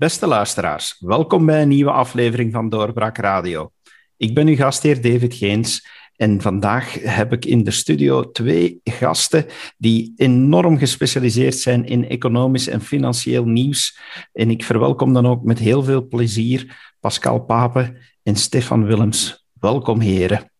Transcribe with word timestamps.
Beste 0.00 0.26
luisteraars, 0.26 0.96
welkom 0.98 1.46
bij 1.46 1.62
een 1.62 1.68
nieuwe 1.68 1.90
aflevering 1.90 2.52
van 2.52 2.68
Doorbraak 2.68 3.18
Radio. 3.18 3.72
Ik 4.16 4.34
ben 4.34 4.46
uw 4.46 4.56
gastheer 4.56 5.00
David 5.00 5.34
Geens 5.34 5.86
en 6.16 6.40
vandaag 6.40 6.94
heb 6.94 7.32
ik 7.32 7.44
in 7.44 7.64
de 7.64 7.70
studio 7.70 8.30
twee 8.30 8.80
gasten 8.84 9.46
die 9.76 10.12
enorm 10.16 10.78
gespecialiseerd 10.78 11.54
zijn 11.54 11.84
in 11.84 12.08
economisch 12.08 12.68
en 12.68 12.80
financieel 12.80 13.44
nieuws. 13.44 13.98
En 14.32 14.50
ik 14.50 14.64
verwelkom 14.64 15.12
dan 15.12 15.26
ook 15.26 15.42
met 15.42 15.58
heel 15.58 15.82
veel 15.82 16.08
plezier 16.08 16.92
Pascal 17.00 17.40
Pape 17.40 17.96
en 18.22 18.36
Stefan 18.36 18.84
Willems. 18.84 19.46
Welkom, 19.52 20.00
heren. 20.00 20.52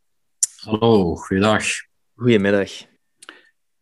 Hallo, 0.56 1.16
goeiedag. 1.16 1.64
Goedemiddag. 2.14 2.89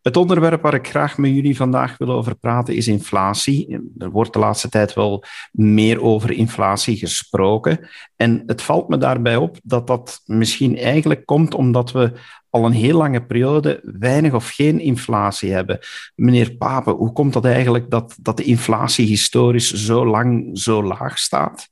Het 0.08 0.16
onderwerp 0.16 0.62
waar 0.62 0.74
ik 0.74 0.88
graag 0.88 1.18
met 1.18 1.30
jullie 1.30 1.56
vandaag 1.56 1.98
wil 1.98 2.10
over 2.10 2.34
praten 2.34 2.74
is 2.74 2.88
inflatie. 2.88 3.80
Er 3.98 4.10
wordt 4.10 4.32
de 4.32 4.38
laatste 4.38 4.68
tijd 4.68 4.94
wel 4.94 5.24
meer 5.52 6.02
over 6.02 6.30
inflatie 6.30 6.96
gesproken. 6.96 7.88
En 8.16 8.42
het 8.46 8.62
valt 8.62 8.88
me 8.88 8.96
daarbij 8.96 9.36
op 9.36 9.58
dat 9.62 9.86
dat 9.86 10.20
misschien 10.24 10.78
eigenlijk 10.78 11.26
komt 11.26 11.54
omdat 11.54 11.92
we 11.92 12.12
al 12.50 12.64
een 12.64 12.72
heel 12.72 12.96
lange 12.96 13.26
periode 13.26 13.80
weinig 13.98 14.32
of 14.32 14.48
geen 14.48 14.80
inflatie 14.80 15.52
hebben. 15.52 15.78
Meneer 16.14 16.56
Pape, 16.56 16.90
hoe 16.90 17.12
komt 17.12 17.32
dat 17.32 17.44
eigenlijk 17.44 17.90
dat, 17.90 18.16
dat 18.20 18.36
de 18.36 18.44
inflatie 18.44 19.06
historisch 19.06 19.72
zo 19.72 20.06
lang 20.06 20.58
zo 20.58 20.82
laag 20.82 21.18
staat? 21.18 21.68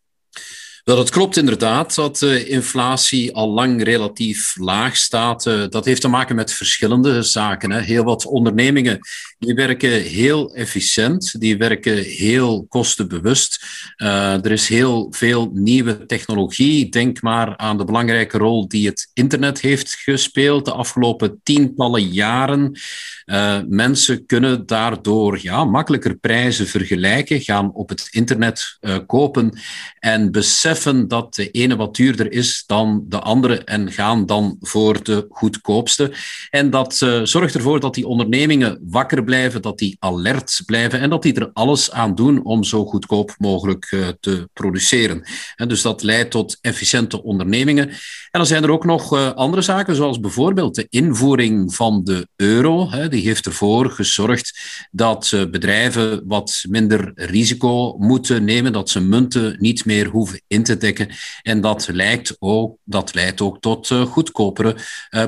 Wel, 0.87 0.99
het 0.99 1.11
klopt 1.11 1.37
inderdaad 1.37 1.95
dat 1.95 2.19
de 2.19 2.47
inflatie 2.47 3.35
al 3.35 3.49
lang 3.49 3.83
relatief 3.83 4.57
laag 4.57 4.97
staat. 4.97 5.47
Eh, 5.47 5.65
dat 5.69 5.85
heeft 5.85 6.01
te 6.01 6.09
maken 6.09 6.37
met 6.37 6.53
verschillende 6.53 7.23
zaken. 7.23 7.73
Heel 7.73 8.05
wat 8.05 8.27
ondernemingen 8.27 8.99
die 9.39 9.55
werken 9.55 10.03
heel 10.03 10.55
efficiënt, 10.55 11.41
die 11.41 11.57
werken 11.57 11.97
heel 11.97 12.67
kostenbewust. 12.69 13.65
Uh, 13.97 14.45
er 14.45 14.51
is 14.51 14.69
heel 14.69 15.07
veel 15.11 15.51
nieuwe 15.53 16.07
technologie. 16.07 16.89
Denk 16.89 17.23
maar 17.23 17.57
aan 17.57 17.79
de 17.79 17.85
belangrijke 17.85 18.39
rol 18.39 18.69
die 18.69 18.87
het 18.87 19.11
internet 19.15 19.61
heeft 19.61 19.95
gespeeld 19.95 20.65
de 20.65 20.73
afgelopen 20.73 21.41
tientallen 21.43 22.09
jaren. 22.09 22.79
Uh, 23.27 23.59
mensen 23.69 24.27
kunnen 24.27 24.67
daardoor 24.67 25.39
ja, 25.43 25.65
makkelijker 25.65 26.17
prijzen 26.17 26.67
vergelijken, 26.67 27.41
gaan 27.41 27.73
op 27.73 27.89
het 27.89 28.09
internet 28.11 28.79
uh, 28.81 28.97
kopen 29.07 29.59
en 29.99 30.31
beseffen 30.33 31.09
dat 31.09 31.35
de 31.35 31.51
ene 31.51 31.77
wat 31.77 31.97
duurder 31.97 32.33
is 32.33 32.65
dan 32.67 33.05
de 33.09 33.19
andere 33.19 33.65
en 33.65 33.93
gaan 33.93 34.27
dan 34.27 34.57
voor 34.61 35.03
de 35.05 35.27
goedkoopste. 35.29 36.13
En 36.51 36.71
dat 36.71 36.95
zorgt 37.23 37.55
ervoor 37.55 37.81
dat 37.81 37.95
die 37.95 38.07
ondernemingen 38.07 38.79
wakker 38.83 39.25
blijven, 39.27 39.63
dat 39.63 39.79
die 39.79 39.97
alert 39.99 40.63
blijven 40.67 41.01
en 41.01 41.11
dat 41.11 41.23
die 41.23 41.35
er 41.35 41.51
alles 41.53 41.91
aan 41.91 42.15
doen 42.15 42.45
om 42.45 42.65
zo 42.65 42.85
goedkoop 42.85 43.35
mogelijk 43.39 43.91
uh, 43.91 44.09
te 44.21 44.49
produceren. 44.53 45.23
En 45.57 45.69
dus 45.69 45.83
dat 45.83 46.03
leidt 46.03 46.31
tot 46.31 46.59
efficiënte 46.61 47.23
ondernemingen. 47.23 47.89
En 47.89 48.43
dan 48.43 48.47
zijn 48.47 48.63
er 48.63 48.71
ook 48.71 48.85
nog 48.85 49.15
uh, 49.15 49.33
andere 49.33 49.63
zaken, 49.63 49.97
zoals 49.97 50.21
bijvoorbeeld 50.21 50.75
de 50.75 50.87
invoering 50.89 51.75
van 51.75 52.05
de 52.05 52.29
euro. 52.37 52.91
Die 53.09 53.23
heeft 53.23 53.47
ervoor 53.47 53.91
gezorgd 53.91 54.59
dat 54.91 55.31
uh, 55.35 55.51
bedrijven 55.51 56.23
wat 56.27 56.65
minder 56.69 57.13
risico 57.15 57.97
moeten 57.99 58.45
nemen, 58.45 58.73
dat 58.73 58.91
ze 58.91 59.01
munten 59.01 59.57
niet 59.59 59.85
meer 59.85 60.07
hoeven 60.07 60.41
in 60.47 60.63
te 60.63 60.77
dekken. 60.77 61.09
En 61.43 61.61
dat 61.61 61.89
leidt 61.93 62.37
ook, 62.39 62.77
dat 62.85 63.15
leidt 63.15 63.41
ook 63.41 63.61
tot 63.61 63.87
goedkopere 63.87 64.77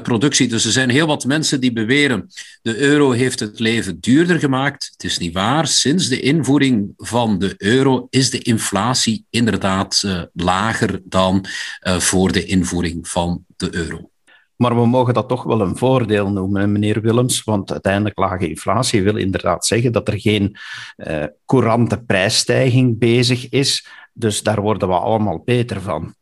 productie. 0.02 0.48
Dus 0.48 0.64
er 0.64 0.72
zijn 0.72 0.90
heel 0.90 1.06
wat 1.06 1.24
mensen 1.24 1.60
die 1.60 1.72
beweren 1.72 2.28
de 2.62 2.76
euro 2.76 3.10
heeft 3.10 3.40
het 3.40 3.58
leven 3.58 3.87
duurder 4.00 4.38
gemaakt. 4.38 4.88
Het 4.92 5.04
is 5.04 5.18
niet 5.18 5.34
waar. 5.34 5.66
Sinds 5.66 6.08
de 6.08 6.20
invoering 6.20 6.92
van 6.96 7.38
de 7.38 7.54
euro 7.56 8.06
is 8.10 8.30
de 8.30 8.38
inflatie 8.38 9.26
inderdaad 9.30 10.02
uh, 10.06 10.22
lager 10.32 11.00
dan 11.04 11.44
uh, 11.82 11.96
voor 11.96 12.32
de 12.32 12.44
invoering 12.44 13.08
van 13.08 13.44
de 13.56 13.74
euro. 13.74 14.10
Maar 14.56 14.74
we 14.74 14.86
mogen 14.86 15.14
dat 15.14 15.28
toch 15.28 15.42
wel 15.42 15.60
een 15.60 15.76
voordeel 15.76 16.30
noemen, 16.30 16.72
meneer 16.72 17.00
Willems, 17.00 17.44
want 17.44 17.72
uiteindelijk 17.72 18.18
lage 18.18 18.48
inflatie 18.48 19.02
wil 19.02 19.16
inderdaad 19.16 19.66
zeggen 19.66 19.92
dat 19.92 20.08
er 20.08 20.20
geen 20.20 20.56
uh, 20.96 21.24
courante 21.46 22.02
prijsstijging 22.02 22.98
bezig 22.98 23.48
is. 23.48 23.86
Dus 24.12 24.42
daar 24.42 24.60
worden 24.60 24.88
we 24.88 24.94
allemaal 24.94 25.42
beter 25.44 25.80
van. 25.80 26.14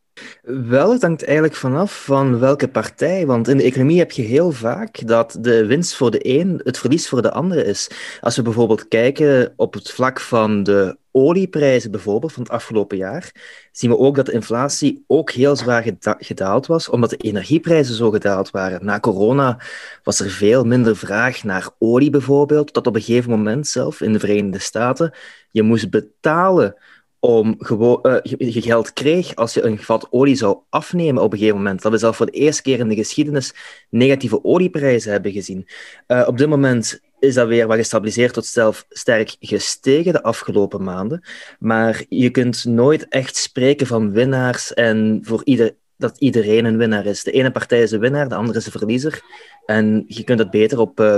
Wel, 0.43 0.93
het 0.93 1.03
hangt 1.03 1.25
eigenlijk 1.25 1.55
vanaf 1.55 2.05
van 2.05 2.39
welke 2.39 2.69
partij. 2.69 3.27
Want 3.27 3.49
in 3.49 3.57
de 3.57 3.63
economie 3.63 3.99
heb 3.99 4.11
je 4.11 4.23
heel 4.23 4.53
vaak 4.53 5.07
dat 5.07 5.37
de 5.41 5.67
winst 5.67 5.97
voor 5.97 6.11
de 6.11 6.29
een 6.39 6.61
het 6.65 6.79
verlies 6.79 7.09
voor 7.09 7.23
de 7.23 7.33
andere 7.33 7.65
is. 7.65 7.91
Als 8.21 8.37
we 8.37 8.43
bijvoorbeeld 8.43 8.89
kijken 8.89 9.53
op 9.57 9.75
het 9.75 9.91
vlak 9.91 10.21
van 10.21 10.63
de 10.63 10.97
olieprijzen 11.11 11.91
bijvoorbeeld 11.91 12.33
van 12.33 12.43
het 12.43 12.53
afgelopen 12.53 12.97
jaar, 12.97 13.33
zien 13.73 13.91
we 13.91 13.99
ook 13.99 14.17
dat 14.17 14.27
de 14.27 14.33
inflatie 14.33 15.05
ook 15.07 15.31
heel 15.31 15.57
zwaar 15.57 15.85
gedaald 16.19 16.67
was, 16.67 16.89
omdat 16.89 17.11
de 17.11 17.17
energieprijzen 17.17 17.95
zo 17.95 18.11
gedaald 18.11 18.51
waren. 18.51 18.85
Na 18.85 19.01
corona 19.01 19.61
was 20.03 20.21
er 20.21 20.31
veel 20.31 20.65
minder 20.65 20.97
vraag 20.97 21.45
naar 21.45 21.69
olie 21.79 22.11
bijvoorbeeld, 22.11 22.73
tot 22.73 22.87
op 22.87 22.95
een 22.95 23.03
gegeven 23.03 23.31
moment 23.31 23.67
zelf 23.67 24.01
in 24.01 24.13
de 24.13 24.19
Verenigde 24.19 24.59
Staten 24.59 25.15
je 25.51 25.63
moest 25.63 25.91
betalen 25.91 26.77
om 27.27 27.55
gewoon, 27.59 27.99
uh, 28.03 28.17
je, 28.23 28.63
geld 28.63 28.93
kreeg 28.93 29.35
als 29.35 29.55
je 29.55 29.65
een 29.65 29.79
vat 29.79 30.07
olie 30.11 30.35
zou 30.35 30.59
afnemen 30.69 31.23
op 31.23 31.33
een 31.33 31.39
gegeven 31.39 31.59
moment. 31.59 31.83
Dat 31.83 31.93
we 31.93 31.99
zelf 31.99 32.17
voor 32.17 32.27
de 32.27 32.33
eerste 32.33 32.63
keer 32.63 32.79
in 32.79 32.89
de 32.89 32.95
geschiedenis 32.95 33.55
negatieve 33.91 34.45
olieprijzen 34.45 35.13
hebben 35.13 35.33
gezien. 35.33 35.69
Uh, 36.07 36.25
op 36.27 36.39
dit 36.39 36.49
moment 36.49 37.01
is 37.19 37.35
dat 37.35 37.49
weer 37.49 37.67
wat 37.67 37.77
gestabiliseerd 37.77 38.33
tot 38.33 38.47
zelf 38.47 38.87
sterk 38.89 39.37
gestegen 39.41 40.13
de 40.13 40.23
afgelopen 40.23 40.83
maanden. 40.83 41.25
Maar 41.59 42.05
je 42.09 42.31
kunt 42.31 42.65
nooit 42.65 43.09
echt 43.09 43.37
spreken 43.37 43.87
van 43.87 44.13
winnaars 44.13 44.75
en 44.75 45.21
voor 45.23 45.41
ieder, 45.45 45.75
dat 45.97 46.19
iedereen 46.19 46.65
een 46.65 46.77
winnaar 46.77 47.07
is. 47.07 47.23
De 47.23 47.31
ene 47.31 47.51
partij 47.51 47.83
is 47.83 47.91
de 47.91 47.99
winnaar, 47.99 48.29
de 48.29 48.35
andere 48.35 48.59
is 48.59 48.65
de 48.65 48.71
verliezer. 48.71 49.21
En 49.65 50.05
je 50.07 50.25
kunt 50.25 50.39
het 50.39 50.51
beter 50.51 50.79
op 50.79 51.01
uh, 51.01 51.17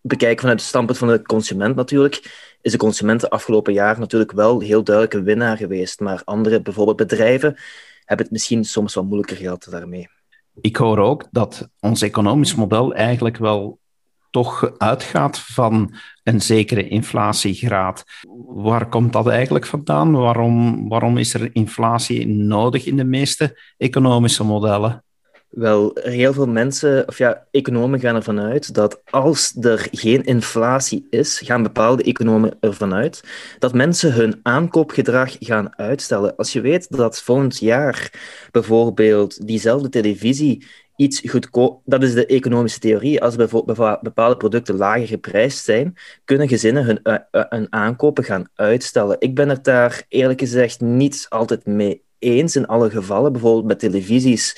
bekijken 0.00 0.40
vanuit 0.40 0.58
het 0.58 0.68
standpunt 0.68 0.98
van 0.98 1.08
de 1.08 1.22
consument 1.22 1.76
natuurlijk 1.76 2.46
is 2.60 2.72
de 2.72 2.78
consument 2.78 3.20
de 3.20 3.30
afgelopen 3.30 3.72
jaar 3.72 3.98
natuurlijk 3.98 4.32
wel 4.32 4.60
heel 4.60 4.84
duidelijk 4.84 5.14
een 5.14 5.24
winnaar 5.24 5.56
geweest. 5.56 6.00
Maar 6.00 6.22
andere, 6.24 6.62
bijvoorbeeld 6.62 6.96
bedrijven, 6.96 7.56
hebben 8.04 8.26
het 8.26 8.30
misschien 8.30 8.64
soms 8.64 8.94
wat 8.94 9.04
moeilijker 9.04 9.36
gehad 9.36 9.66
daarmee. 9.70 10.08
Ik 10.60 10.76
hoor 10.76 10.98
ook 10.98 11.26
dat 11.30 11.68
ons 11.80 12.02
economisch 12.02 12.54
model 12.54 12.94
eigenlijk 12.94 13.36
wel 13.36 13.78
toch 14.30 14.78
uitgaat 14.78 15.38
van 15.38 15.94
een 16.22 16.40
zekere 16.40 16.88
inflatiegraad. 16.88 18.04
Waar 18.46 18.88
komt 18.88 19.12
dat 19.12 19.26
eigenlijk 19.26 19.66
vandaan? 19.66 20.12
Waarom, 20.12 20.88
waarom 20.88 21.16
is 21.16 21.34
er 21.34 21.50
inflatie 21.52 22.26
nodig 22.26 22.86
in 22.86 22.96
de 22.96 23.04
meeste 23.04 23.60
economische 23.76 24.44
modellen? 24.44 25.04
Wel, 25.48 25.90
heel 25.94 26.32
veel 26.32 26.46
mensen, 26.46 27.08
of 27.08 27.18
ja, 27.18 27.46
economen 27.50 28.00
gaan 28.00 28.14
ervan 28.14 28.40
uit 28.40 28.74
dat 28.74 29.00
als 29.10 29.56
er 29.60 29.88
geen 29.90 30.24
inflatie 30.24 31.06
is, 31.10 31.40
gaan 31.40 31.62
bepaalde 31.62 32.02
economen 32.02 32.56
ervan 32.60 32.94
uit 32.94 33.22
dat 33.58 33.74
mensen 33.74 34.12
hun 34.12 34.40
aankoopgedrag 34.42 35.36
gaan 35.38 35.78
uitstellen. 35.78 36.36
Als 36.36 36.52
je 36.52 36.60
weet 36.60 36.96
dat 36.96 37.22
volgend 37.22 37.58
jaar 37.58 38.12
bijvoorbeeld 38.50 39.46
diezelfde 39.46 39.88
televisie 39.88 40.66
iets 40.96 41.20
goedkoop, 41.20 41.82
dat 41.84 42.02
is 42.02 42.14
de 42.14 42.26
economische 42.26 42.78
theorie, 42.78 43.22
als 43.22 43.36
bepaalde 44.02 44.36
producten 44.36 44.76
lager 44.76 45.06
geprijsd 45.06 45.64
zijn, 45.64 45.94
kunnen 46.24 46.48
gezinnen 46.48 46.84
hun, 46.84 47.00
uh, 47.02 47.14
hun 47.30 47.66
aankopen 47.72 48.24
gaan 48.24 48.48
uitstellen. 48.54 49.16
Ik 49.18 49.34
ben 49.34 49.48
het 49.48 49.64
daar 49.64 50.02
eerlijk 50.08 50.40
gezegd 50.40 50.80
niet 50.80 51.26
altijd 51.28 51.66
mee 51.66 52.02
eens 52.18 52.56
in 52.56 52.66
alle 52.66 52.90
gevallen. 52.90 53.32
Bijvoorbeeld 53.32 53.66
met 53.66 53.78
televisies 53.78 54.56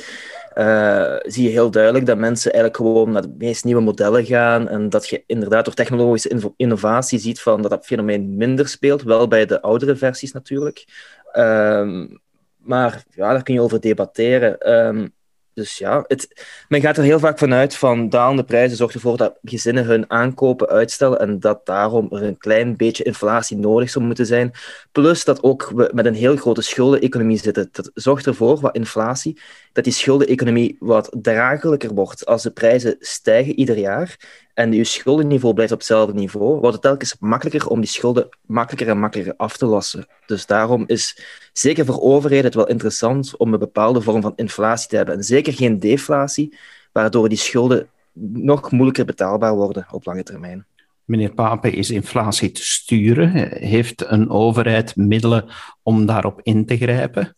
uh, 0.55 1.17
zie 1.23 1.45
je 1.45 1.51
heel 1.51 1.71
duidelijk 1.71 2.07
dat 2.07 2.19
mensen 2.19 2.53
eigenlijk 2.53 2.83
gewoon 2.83 3.13
naar 3.13 3.23
de 3.23 3.35
meest 3.39 3.65
nieuwe 3.65 3.83
modellen 3.83 4.25
gaan 4.25 4.69
en 4.69 4.89
dat 4.89 5.09
je 5.09 5.23
inderdaad 5.27 5.65
door 5.65 5.75
technologische 5.75 6.53
innovatie 6.57 7.19
ziet 7.19 7.41
van 7.41 7.63
dat 7.63 7.71
dat 7.71 7.87
fenomeen 7.87 8.37
minder 8.37 8.69
speelt, 8.69 9.03
wel 9.03 9.29
bij 9.29 9.47
de 9.47 9.63
oudere 9.63 9.97
versies 9.97 10.33
natuurlijk. 10.33 10.85
Um, 11.33 12.21
maar 12.57 13.05
ja, 13.11 13.33
daar 13.33 13.43
kun 13.43 13.55
je 13.55 13.61
over 13.61 13.81
debatteren. 13.81 14.73
Um, 14.73 15.13
dus 15.55 15.79
ja, 15.79 16.05
het, 16.07 16.45
men 16.69 16.81
gaat 16.81 16.97
er 16.97 17.03
heel 17.03 17.19
vaak 17.19 17.39
vanuit 17.39 17.77
van 17.77 18.09
dalende 18.09 18.45
prijzen 18.45 18.77
zorgt 18.77 18.95
ervoor 18.95 19.17
dat 19.17 19.39
gezinnen 19.43 19.85
hun 19.85 20.11
aankopen 20.11 20.69
uitstellen 20.69 21.19
en 21.19 21.41
dat 21.41 21.67
daarom 21.67 22.07
er 22.11 22.23
een 22.23 22.39
klein 22.39 22.77
beetje 22.77 23.05
inflatie 23.05 23.57
nodig 23.57 23.91
zou 23.91 24.05
moeten 24.05 24.27
zijn. 24.27 24.53
Plus 24.93 25.25
dat 25.25 25.43
ook 25.43 25.73
we 25.75 25.91
met 25.95 26.07
een 26.07 26.15
heel 26.15 26.37
grote 26.37 26.63
schuldeneconomie 26.63 27.39
zitten. 27.39 27.69
Dat 27.73 27.91
zorgt 27.95 28.27
ervoor, 28.27 28.61
wat 28.61 28.75
inflatie, 28.75 29.41
dat 29.73 29.85
die 29.85 29.93
schuldeneconomie 29.93 30.77
wat 30.79 31.17
draaglijker 31.23 31.95
wordt. 31.95 32.27
Als 32.27 32.43
de 32.43 32.51
prijzen 32.51 32.97
stijgen 33.01 33.59
ieder 33.59 33.79
jaar 33.79 34.17
en 34.61 34.73
je 34.73 34.85
schuldenniveau 34.85 35.55
blijft 35.55 35.73
op 35.73 35.79
hetzelfde 35.79 36.15
niveau, 36.15 36.59
wordt 36.59 36.73
het 36.73 36.83
telkens 36.83 37.17
makkelijker 37.19 37.69
om 37.69 37.81
die 37.81 37.89
schulden 37.89 38.29
makkelijker 38.47 38.89
en 38.89 38.99
makkelijker 38.99 39.35
af 39.37 39.57
te 39.57 39.67
lossen. 39.67 40.07
Dus 40.27 40.47
daarom 40.47 40.85
is 40.87 41.23
zeker 41.53 41.85
voor 41.85 42.01
overheden 42.01 42.45
het 42.45 42.55
wel 42.55 42.69
interessant 42.69 43.37
om 43.37 43.53
een 43.53 43.59
bepaalde 43.59 44.01
vorm 44.01 44.23
van 44.23 44.33
inflatie 44.37 44.89
te 44.89 44.97
hebben. 44.97 45.15
En 45.15 45.23
zeker 45.23 45.53
geen 45.53 45.79
deflatie, 45.79 46.57
waardoor 46.93 47.29
die 47.29 47.39
schulden 47.39 47.89
nog 48.33 48.71
moeilijker 48.71 49.05
betaalbaar 49.05 49.55
worden 49.55 49.87
op 49.91 50.07
lange 50.07 50.23
termijn. 50.23 50.67
Meneer 51.05 51.35
Pape, 51.35 51.71
is 51.71 51.91
inflatie 51.91 52.53
te 52.53 52.63
sturen? 52.63 53.31
Heeft 53.59 54.05
een 54.07 54.31
overheid 54.31 54.97
middelen 54.97 55.45
om 55.83 56.07
daarop 56.07 56.41
in 56.43 56.67
te 56.67 56.77
grijpen? 56.77 57.37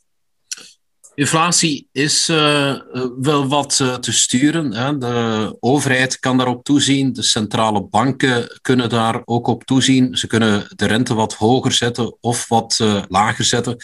Inflatie 1.14 1.88
is 1.92 2.28
uh, 2.28 2.74
wel 3.20 3.48
wat 3.48 3.78
uh, 3.82 3.94
te 3.94 4.12
sturen. 4.12 4.74
Hè. 4.74 4.98
De 4.98 5.56
overheid 5.60 6.18
kan 6.18 6.36
daarop 6.36 6.64
toezien. 6.64 7.12
De 7.12 7.22
centrale 7.22 7.82
banken 7.82 8.58
kunnen 8.62 8.88
daar 8.88 9.22
ook 9.24 9.46
op 9.46 9.64
toezien. 9.64 10.16
Ze 10.16 10.26
kunnen 10.26 10.66
de 10.76 10.86
rente 10.86 11.14
wat 11.14 11.34
hoger 11.34 11.72
zetten 11.72 12.16
of 12.20 12.48
wat 12.48 12.78
uh, 12.82 13.02
lager 13.08 13.44
zetten. 13.44 13.76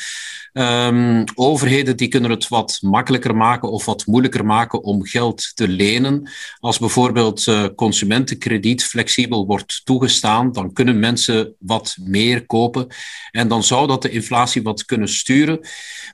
Um, 0.52 1.25
overheden 1.34 1.96
die 1.96 2.08
kunnen 2.08 2.30
het 2.30 2.48
wat 2.48 2.78
makkelijker 2.80 3.36
maken 3.36 3.70
of 3.70 3.84
wat 3.84 4.06
moeilijker 4.06 4.44
maken 4.44 4.82
om 4.82 5.06
geld 5.06 5.52
te 5.54 5.69
lenen. 5.69 6.30
Als 6.58 6.78
bijvoorbeeld 6.78 7.44
consumentenkrediet 7.75 8.84
flexibel 8.84 9.46
wordt 9.46 9.80
toegestaan, 9.84 10.52
dan 10.52 10.72
kunnen 10.72 10.98
mensen 10.98 11.54
wat 11.58 11.96
meer 12.00 12.46
kopen. 12.46 12.86
En 13.30 13.48
dan 13.48 13.62
zou 13.62 13.86
dat 13.86 14.02
de 14.02 14.10
inflatie 14.10 14.62
wat 14.62 14.84
kunnen 14.84 15.08
sturen. 15.08 15.60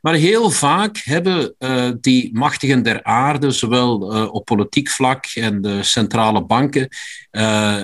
Maar 0.00 0.14
heel 0.14 0.50
vaak 0.50 0.96
hebben 1.04 1.54
uh, 1.58 1.90
die 2.00 2.30
machtigen 2.32 2.82
der 2.82 3.02
aarde, 3.02 3.50
zowel 3.50 4.14
uh, 4.16 4.34
op 4.34 4.44
politiek 4.44 4.88
vlak 4.88 5.24
en 5.34 5.60
de 5.60 5.82
centrale 5.82 6.44
banken, 6.44 6.88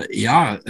ja, 0.08 0.60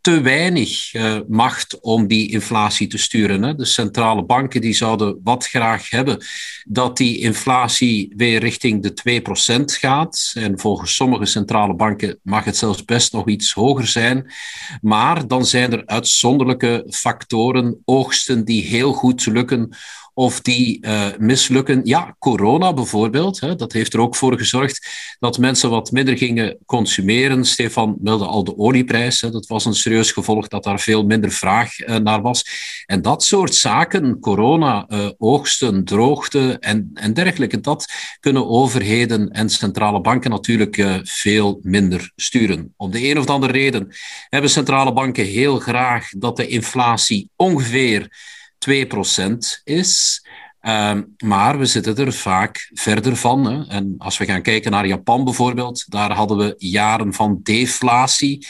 te 0.00 0.20
weinig 0.20 0.92
macht 1.28 1.80
om 1.80 2.06
die 2.06 2.30
inflatie 2.30 2.86
te 2.86 2.98
sturen. 2.98 3.42
Hè. 3.42 3.54
De 3.54 3.64
centrale 3.64 4.24
banken 4.24 4.60
die 4.60 4.72
zouden 4.72 5.20
wat 5.22 5.46
graag 5.46 5.90
hebben 5.90 6.18
dat 6.64 6.96
die 6.96 7.18
inflatie 7.18 8.12
weer 8.16 8.40
richting 8.40 8.82
de 8.82 9.20
2% 9.20 9.64
gaat. 9.64 10.32
En 10.34 10.58
volgens 10.58 10.94
sommige 10.94 11.24
centrale 11.24 11.74
banken 11.74 12.18
mag 12.22 12.44
het 12.44 12.56
zelfs 12.56 12.84
best 12.84 13.12
nog 13.12 13.28
iets 13.28 13.52
hoger 13.52 13.86
zijn. 13.86 14.32
Maar 14.80 15.26
dan 15.26 15.46
zijn 15.46 15.72
er 15.72 15.86
uitzonderlijke 15.86 16.86
factoren, 16.90 17.82
oogsten 17.84 18.44
die 18.44 18.62
heel 18.62 18.92
goed 18.92 19.26
lukken 19.26 19.76
of 20.14 20.40
die 20.40 20.86
mislukken. 21.18 21.80
Ja, 21.88 22.16
corona 22.18 22.72
bijvoorbeeld, 22.72 23.40
hè, 23.40 23.54
dat 23.54 23.72
heeft 23.72 23.92
er 23.92 24.00
ook 24.00 24.16
voor 24.16 24.38
gezorgd 24.38 24.88
dat 25.18 25.38
mensen 25.38 25.70
wat 25.70 25.90
minder 25.90 26.18
gingen 26.18 26.58
consumeren. 26.66 27.44
Stefan 27.44 27.96
meldde 28.00 28.26
al 28.26 28.44
de 28.44 28.58
olieprijs, 28.58 29.20
hè, 29.20 29.30
dat 29.30 29.46
was 29.46 29.64
een 29.64 29.74
serieus 29.74 30.12
gevolg 30.12 30.48
dat 30.48 30.64
daar 30.64 30.80
veel 30.80 31.04
minder 31.04 31.30
vraag 31.30 31.78
uh, 31.78 31.96
naar 31.96 32.22
was. 32.22 32.44
En 32.86 33.02
dat 33.02 33.24
soort 33.24 33.54
zaken, 33.54 34.20
corona, 34.20 34.86
uh, 34.88 35.10
oogsten, 35.18 35.84
droogte 35.84 36.56
en, 36.60 36.90
en 36.94 37.14
dergelijke, 37.14 37.60
dat 37.60 37.92
kunnen 38.20 38.48
overheden 38.48 39.30
en 39.30 39.50
centrale 39.50 40.00
banken 40.00 40.30
natuurlijk 40.30 41.00
veel 41.02 41.58
minder 41.62 42.12
sturen. 42.16 42.74
Om 42.76 42.90
de 42.90 43.10
een 43.10 43.18
of 43.18 43.26
andere 43.26 43.52
reden 43.52 43.94
hebben 44.28 44.50
centrale 44.50 44.92
banken 44.92 45.24
heel 45.24 45.58
graag 45.58 46.08
dat 46.10 46.36
de 46.36 46.46
inflatie 46.46 47.30
ongeveer 47.36 48.08
2% 48.58 49.62
is. 49.64 50.22
Um, 50.62 51.14
maar 51.24 51.58
we 51.58 51.64
zitten 51.64 51.96
er 51.96 52.12
vaak 52.12 52.70
verder 52.74 53.16
van. 53.16 53.44
Hè. 53.44 53.66
En 53.68 53.94
als 53.98 54.18
we 54.18 54.24
gaan 54.24 54.42
kijken 54.42 54.70
naar 54.70 54.86
Japan 54.86 55.24
bijvoorbeeld, 55.24 55.84
daar 55.88 56.12
hadden 56.12 56.36
we 56.36 56.54
jaren 56.56 57.14
van 57.14 57.40
deflatie. 57.42 58.46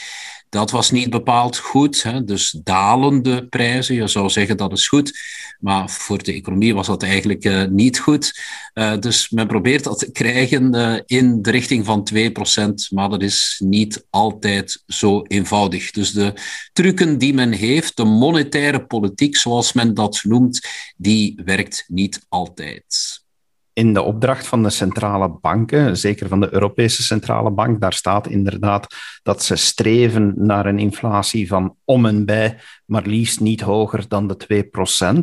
Dat 0.49 0.71
was 0.71 0.91
niet 0.91 1.09
bepaald 1.09 1.57
goed. 1.57 2.03
Hè. 2.03 2.23
Dus 2.23 2.59
dalende 2.63 3.47
prijzen, 3.47 3.95
je 3.95 4.07
zou 4.07 4.29
zeggen 4.29 4.57
dat 4.57 4.71
is 4.71 4.87
goed. 4.87 5.19
Maar 5.59 5.89
voor 5.89 6.23
de 6.23 6.33
economie 6.33 6.73
was 6.73 6.87
dat 6.87 7.03
eigenlijk 7.03 7.45
uh, 7.45 7.63
niet 7.65 7.99
goed. 7.99 8.39
Uh, 8.73 8.97
dus 8.97 9.29
men 9.29 9.47
probeert 9.47 9.83
dat 9.83 9.99
te 9.99 10.11
krijgen 10.11 10.75
uh, 10.75 10.99
in 11.05 11.41
de 11.41 11.51
richting 11.51 11.85
van 11.85 12.07
2%, 12.13 12.19
maar 12.89 13.09
dat 13.09 13.21
is 13.21 13.61
niet 13.63 14.05
altijd 14.09 14.83
zo 14.87 15.21
eenvoudig. 15.21 15.91
Dus 15.91 16.11
de 16.11 16.33
trucken 16.73 17.17
die 17.17 17.33
men 17.33 17.51
heeft, 17.51 17.97
de 17.97 18.05
monetaire 18.05 18.85
politiek, 18.85 19.37
zoals 19.37 19.73
men 19.73 19.93
dat 19.93 20.19
noemt, 20.23 20.67
die 20.97 21.41
werkt 21.43 21.85
niet 21.87 22.25
altijd 22.29 23.27
in 23.79 23.93
de 23.93 24.01
opdracht 24.01 24.47
van 24.47 24.63
de 24.63 24.69
centrale 24.69 25.29
banken, 25.41 25.97
zeker 25.97 26.27
van 26.27 26.39
de 26.39 26.53
Europese 26.53 27.03
Centrale 27.03 27.51
Bank, 27.51 27.81
daar 27.81 27.93
staat 27.93 28.27
inderdaad 28.27 28.95
dat 29.23 29.43
ze 29.43 29.55
streven 29.55 30.33
naar 30.35 30.65
een 30.65 30.79
inflatie 30.79 31.47
van 31.47 31.75
om 31.85 32.05
en 32.05 32.25
bij, 32.25 32.57
maar 32.85 33.05
liefst 33.05 33.39
niet 33.39 33.61
hoger 33.61 34.07
dan 34.07 34.27
de 34.27 34.63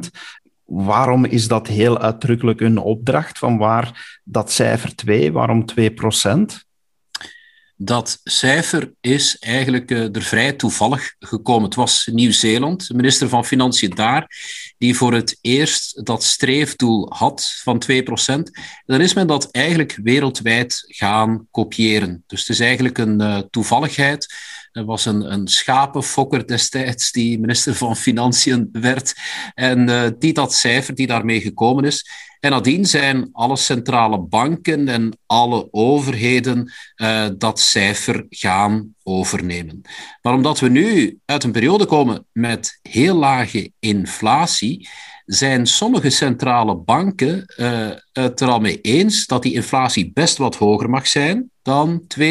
2%. 0.07 0.11
Waarom 0.65 1.25
is 1.25 1.49
dat 1.49 1.67
heel 1.67 1.99
uitdrukkelijk 1.99 2.61
een 2.61 2.79
opdracht? 2.79 3.39
Van 3.39 3.59
waar 3.59 4.21
dat 4.25 4.53
cijfer 4.53 4.95
2? 4.95 5.33
Waarom 5.33 5.65
2%? 5.81 6.66
Dat 7.79 8.21
cijfer 8.25 8.93
is 9.01 9.39
eigenlijk 9.39 9.91
uh, 9.91 10.15
er 10.15 10.23
vrij 10.23 10.53
toevallig 10.53 11.15
gekomen. 11.19 11.65
Het 11.65 11.75
was 11.75 12.09
Nieuw-Zeeland, 12.13 12.89
de 12.89 12.95
minister 12.95 13.29
van 13.29 13.45
Financiën 13.45 13.91
daar, 13.91 14.27
die 14.79 14.97
voor 14.97 15.13
het 15.13 15.39
eerst 15.41 16.05
dat 16.07 16.25
streefdoel 16.25 17.13
had 17.13 17.61
van 17.63 17.83
2%. 17.93 17.95
Dan 18.87 19.01
is 19.01 19.15
men 19.15 19.27
dat 19.27 19.51
eigenlijk 19.51 19.99
wereldwijd 20.03 20.85
gaan 20.87 21.47
kopiëren. 21.51 22.25
Dus 22.27 22.41
het 22.41 22.49
is 22.49 22.61
eigenlijk 22.61 22.99
een 22.99 23.21
uh, 23.21 23.39
toevalligheid. 23.51 24.35
Er 24.77 24.85
was 24.85 25.05
een, 25.05 25.33
een 25.33 25.49
schapenfokker 25.49 26.47
destijds 26.47 27.13
die 27.13 27.41
minister 27.41 27.75
van 27.75 27.97
Financiën 27.97 28.69
werd 28.73 29.15
en 29.55 29.89
uh, 29.89 30.03
die 30.19 30.33
dat 30.33 30.55
cijfer 30.55 30.95
die 30.95 31.07
daarmee 31.07 31.41
gekomen 31.41 31.85
is. 31.85 32.11
En 32.41 32.51
nadien 32.51 32.85
zijn 32.85 33.29
alle 33.33 33.57
centrale 33.57 34.19
banken 34.19 34.89
en 34.89 35.19
alle 35.27 35.69
overheden 35.71 36.73
uh, 36.97 37.29
dat 37.39 37.61
cijfer 37.61 38.27
gaan 38.29 38.95
overnemen. 39.03 39.81
Maar 40.23 40.35
omdat 40.35 40.61
we 40.61 40.69
nu 40.69 41.19
uit 41.25 41.45
een 41.45 41.53
periode 41.53 41.87
komen 41.87 42.27
met 42.33 42.79
heel 42.83 43.15
lage 43.17 43.73
inflatie, 43.79 44.89
zijn 45.27 45.67
sommige 45.67 46.11
centrale 46.11 46.77
banken 46.77 47.55
uh, 47.57 47.91
het 48.13 48.41
er 48.41 48.49
al 48.49 48.61
mee 48.61 48.81
eens 48.81 49.27
dat 49.27 49.43
die 49.43 49.55
inflatie 49.55 50.11
best 50.15 50.37
wat 50.37 50.57
hoger 50.57 50.91
mag 50.91 51.07
zijn 51.07 51.51
dan 51.63 52.03
2%, 52.21 52.27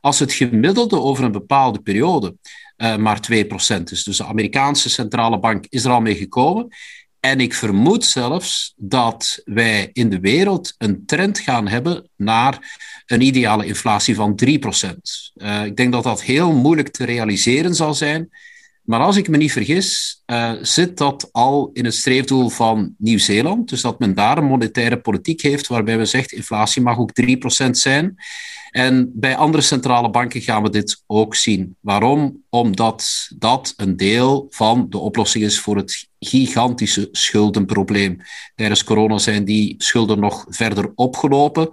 als 0.00 0.18
het 0.18 0.32
gemiddelde 0.32 1.00
over 1.00 1.24
een 1.24 1.32
bepaalde 1.32 1.80
periode 1.80 2.34
uh, 2.76 2.96
maar 2.96 3.20
2% 3.32 3.82
is. 3.84 4.04
Dus 4.04 4.16
de 4.16 4.24
Amerikaanse 4.24 4.90
centrale 4.90 5.38
bank 5.38 5.66
is 5.68 5.84
er 5.84 5.90
al 5.90 6.00
mee 6.00 6.16
gekomen. 6.16 6.68
En 7.20 7.40
ik 7.40 7.54
vermoed 7.54 8.04
zelfs 8.04 8.72
dat 8.76 9.40
wij 9.44 9.90
in 9.92 10.10
de 10.10 10.20
wereld 10.20 10.74
een 10.78 11.06
trend 11.06 11.38
gaan 11.38 11.68
hebben 11.68 12.08
naar 12.16 12.78
een 13.06 13.20
ideale 13.20 13.66
inflatie 13.66 14.14
van 14.14 14.40
3%. 14.44 14.48
Uh, 15.34 15.64
ik 15.64 15.76
denk 15.76 15.92
dat 15.92 16.04
dat 16.04 16.22
heel 16.22 16.52
moeilijk 16.52 16.88
te 16.88 17.04
realiseren 17.04 17.74
zal 17.74 17.94
zijn. 17.94 18.28
Maar 18.90 19.00
als 19.00 19.16
ik 19.16 19.28
me 19.28 19.36
niet 19.36 19.52
vergis, 19.52 20.22
uh, 20.26 20.52
zit 20.62 20.98
dat 20.98 21.28
al 21.32 21.70
in 21.72 21.84
het 21.84 21.94
streefdoel 21.94 22.48
van 22.48 22.94
Nieuw-Zeeland. 22.98 23.68
Dus 23.68 23.80
dat 23.80 23.98
men 23.98 24.14
daar 24.14 24.38
een 24.38 24.44
monetaire 24.44 25.00
politiek 25.00 25.40
heeft 25.40 25.66
waarbij 25.66 25.98
we 25.98 26.04
zegt 26.04 26.32
inflatie 26.32 26.82
mag 26.82 26.98
ook 26.98 27.10
3% 27.12 27.70
zijn. 27.70 28.14
En 28.70 29.10
bij 29.14 29.36
andere 29.36 29.62
centrale 29.62 30.10
banken 30.10 30.40
gaan 30.40 30.62
we 30.62 30.70
dit 30.70 31.02
ook 31.06 31.34
zien. 31.34 31.76
Waarom? 31.80 32.42
Omdat 32.48 33.28
dat 33.38 33.74
een 33.76 33.96
deel 33.96 34.46
van 34.50 34.86
de 34.88 34.98
oplossing 34.98 35.44
is 35.44 35.60
voor 35.60 35.76
het 35.76 36.08
gigantische 36.18 37.08
schuldenprobleem. 37.12 38.16
Tijdens 38.54 38.84
corona 38.84 39.18
zijn 39.18 39.44
die 39.44 39.74
schulden 39.78 40.20
nog 40.20 40.46
verder 40.48 40.92
opgelopen. 40.94 41.68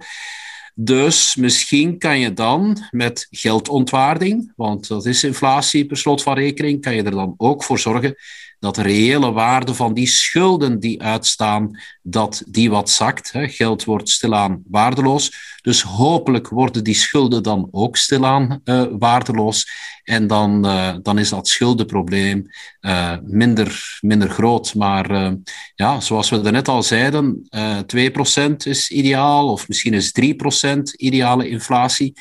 Dus 0.80 1.36
misschien 1.36 1.98
kan 1.98 2.18
je 2.18 2.32
dan 2.32 2.86
met 2.90 3.26
geldontwaarding, 3.30 4.52
want 4.56 4.88
dat 4.88 5.06
is 5.06 5.24
inflatie 5.24 5.86
per 5.86 5.96
slot 5.96 6.22
van 6.22 6.34
rekening, 6.34 6.80
kan 6.80 6.94
je 6.94 7.02
er 7.02 7.10
dan 7.10 7.34
ook 7.36 7.64
voor 7.64 7.78
zorgen 7.78 8.16
dat 8.58 8.74
de 8.74 8.82
reële 8.82 9.32
waarde 9.32 9.74
van 9.74 9.94
die 9.94 10.06
schulden 10.06 10.80
die 10.80 11.02
uitstaan, 11.02 11.80
dat 12.02 12.42
die 12.46 12.70
wat 12.70 12.90
zakt. 12.90 13.30
Geld 13.34 13.84
wordt 13.84 14.08
stilaan 14.08 14.62
waardeloos. 14.66 15.56
Dus 15.62 15.82
hopelijk 15.82 16.48
worden 16.48 16.84
die 16.84 16.94
schulden 16.94 17.42
dan 17.42 17.68
ook 17.70 17.96
stilaan 17.96 18.60
uh, 18.64 18.84
waardeloos. 18.98 19.70
En 20.04 20.26
dan, 20.26 20.66
uh, 20.66 20.94
dan 21.02 21.18
is 21.18 21.28
dat 21.28 21.48
schuldenprobleem 21.48 22.46
uh, 22.80 23.16
minder, 23.22 23.98
minder 24.00 24.30
groot. 24.30 24.74
Maar 24.74 25.36
ja, 25.74 26.00
zoals 26.00 26.30
we 26.30 26.50
net 26.50 26.68
al 26.68 26.82
zeiden, 26.82 27.48
2% 27.52 28.56
is 28.64 28.90
ideaal, 28.90 29.48
of 29.48 29.68
misschien 29.68 29.94
is 29.94 30.12
3% 30.20 30.78
ideale 30.96 31.48
inflatie. 31.48 32.12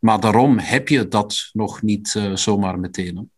Maar 0.00 0.20
daarom 0.20 0.58
heb 0.58 0.88
je 0.88 1.08
dat 1.08 1.50
nog 1.52 1.82
niet 1.82 2.20
zomaar 2.34 2.78
meteen. 2.78 3.30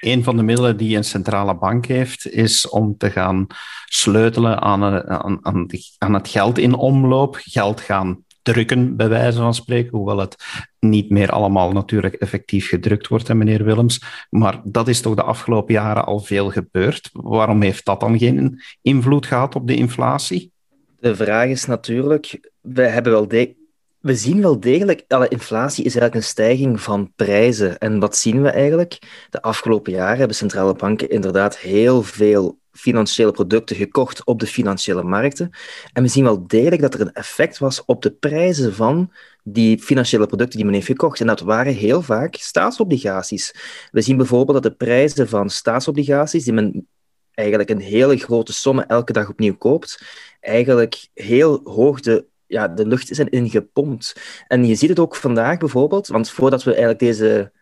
Een 0.00 0.24
van 0.24 0.36
de 0.36 0.42
middelen 0.42 0.76
die 0.76 0.96
een 0.96 1.04
centrale 1.04 1.56
bank 1.56 1.86
heeft, 1.86 2.30
is 2.30 2.68
om 2.68 2.96
te 2.96 3.10
gaan 3.10 3.46
sleutelen 3.84 4.60
aan, 4.60 4.82
aan, 5.08 5.38
aan, 5.42 5.66
aan 5.98 6.14
het 6.14 6.28
geld 6.28 6.58
in 6.58 6.74
omloop, 6.74 7.36
geld 7.40 7.80
gaan 7.80 8.24
drukken, 8.44 8.96
bij 8.96 9.08
wijze 9.08 9.38
van 9.38 9.54
spreken, 9.54 9.96
hoewel 9.96 10.18
het 10.18 10.36
niet 10.78 11.10
meer 11.10 11.30
allemaal 11.30 11.72
natuurlijk 11.72 12.14
effectief 12.14 12.68
gedrukt 12.68 13.08
wordt, 13.08 13.28
hè, 13.28 13.34
meneer 13.34 13.64
Willems. 13.64 14.02
Maar 14.30 14.60
dat 14.64 14.88
is 14.88 15.00
toch 15.00 15.14
de 15.14 15.22
afgelopen 15.22 15.74
jaren 15.74 16.04
al 16.04 16.18
veel 16.20 16.50
gebeurd. 16.50 17.10
Waarom 17.12 17.62
heeft 17.62 17.84
dat 17.84 18.00
dan 18.00 18.18
geen 18.18 18.60
invloed 18.82 19.26
gehad 19.26 19.54
op 19.54 19.66
de 19.66 19.74
inflatie? 19.74 20.52
De 20.98 21.16
vraag 21.16 21.48
is 21.48 21.64
natuurlijk, 21.64 22.50
we 22.60 22.82
hebben 22.82 23.12
wel 23.12 23.28
de 23.28 23.54
We 24.04 24.14
zien 24.14 24.40
wel 24.40 24.60
degelijk, 24.60 25.04
inflatie 25.28 25.84
is 25.84 25.96
eigenlijk 25.96 26.14
een 26.14 26.30
stijging 26.30 26.80
van 26.80 27.12
prijzen. 27.16 27.78
En 27.78 27.98
wat 27.98 28.16
zien 28.16 28.42
we 28.42 28.48
eigenlijk? 28.48 28.98
De 29.30 29.42
afgelopen 29.42 29.92
jaren 29.92 30.18
hebben 30.18 30.36
centrale 30.36 30.74
banken 30.74 31.10
inderdaad 31.10 31.58
heel 31.58 32.02
veel 32.02 32.58
financiële 32.72 33.30
producten 33.30 33.76
gekocht 33.76 34.24
op 34.24 34.40
de 34.40 34.46
financiële 34.46 35.02
markten. 35.02 35.50
En 35.92 36.02
we 36.02 36.08
zien 36.08 36.24
wel 36.24 36.46
degelijk 36.46 36.82
dat 36.82 36.94
er 36.94 37.00
een 37.00 37.12
effect 37.12 37.58
was 37.58 37.84
op 37.84 38.02
de 38.02 38.12
prijzen 38.12 38.74
van 38.74 39.12
die 39.42 39.78
financiële 39.78 40.26
producten 40.26 40.56
die 40.56 40.64
men 40.64 40.74
heeft 40.74 40.86
gekocht. 40.86 41.20
En 41.20 41.26
dat 41.26 41.40
waren 41.40 41.74
heel 41.74 42.02
vaak 42.02 42.34
staatsobligaties. 42.34 43.54
We 43.90 44.00
zien 44.00 44.16
bijvoorbeeld 44.16 44.62
dat 44.62 44.72
de 44.72 44.84
prijzen 44.84 45.28
van 45.28 45.50
staatsobligaties, 45.50 46.44
die 46.44 46.52
men 46.52 46.88
eigenlijk 47.30 47.70
een 47.70 47.80
hele 47.80 48.16
grote 48.16 48.52
sommen 48.52 48.86
elke 48.86 49.12
dag 49.12 49.28
opnieuw 49.28 49.56
koopt, 49.56 50.04
eigenlijk 50.40 51.08
heel 51.14 51.60
hoog 51.64 52.00
de, 52.00 52.32
ja, 52.54 52.68
de 52.68 52.86
lucht 52.86 53.08
zijn 53.10 53.28
ingepompt. 53.28 54.16
En 54.48 54.64
je 54.64 54.74
ziet 54.74 54.88
het 54.88 54.98
ook 54.98 55.16
vandaag 55.16 55.58
bijvoorbeeld, 55.58 56.06
want 56.06 56.30
voordat 56.30 56.62
we 56.62 56.70
eigenlijk 56.70 56.98
deze 56.98 57.52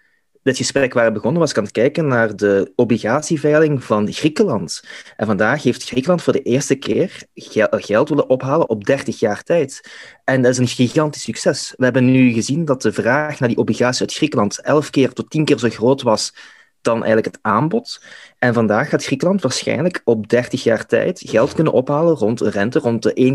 dit 0.42 0.56
gesprek 0.56 0.92
waren 0.92 1.12
begonnen, 1.12 1.40
was 1.40 1.50
ik 1.50 1.56
aan 1.56 1.62
het 1.62 1.72
kijken 1.72 2.06
naar 2.06 2.37
de 2.37 2.72
obligatieveiling 2.76 3.84
van 3.84 4.12
Griekenland. 4.12 4.82
En 5.16 5.26
vandaag 5.26 5.62
heeft 5.62 5.84
Griekenland 5.84 6.22
voor 6.22 6.32
de 6.32 6.42
eerste 6.42 6.75
keer 6.75 7.26
geld 7.34 8.08
willen 8.08 8.28
ophalen 8.28 8.68
op 8.68 8.84
30 8.84 9.18
jaar 9.18 9.42
tijd. 9.42 9.90
En 10.25 10.42
dat 10.42 10.50
is 10.50 10.58
een 10.58 10.68
gigantisch 10.68 11.22
succes. 11.22 11.75
We 11.76 11.84
hebben 11.84 12.04
nu 12.04 12.32
gezien 12.32 12.64
dat 12.64 12.82
de 12.82 12.92
vraag 12.92 13.40
naar 13.40 13.49
die 13.49 13.58
obligaties 13.58 14.00
uit 14.00 14.14
Griekenland 14.14 14.61
11 14.61 14.90
keer 14.90 15.12
tot 15.12 15.30
10 15.30 15.44
keer 15.44 15.58
zo 15.58 15.68
groot 15.68 16.02
was 16.02 16.34
dan 16.83 16.97
eigenlijk 17.05 17.27
het 17.27 17.39
aanbod. 17.43 18.03
En 18.39 18.55
vandaag 18.55 18.89
gaat 18.89 19.05
Griekenland 19.05 19.43
waarschijnlijk 19.43 20.01
op 20.05 20.29
30 20.29 20.62
jaar 20.62 20.87
tijd 20.87 21.23
geld 21.27 21.55
kunnen 21.55 21.73
ophalen 21.73 22.15
rond 22.15 22.41
een 22.41 22.51
rente 22.51 22.79
rond 22.79 23.03
de 23.03 23.35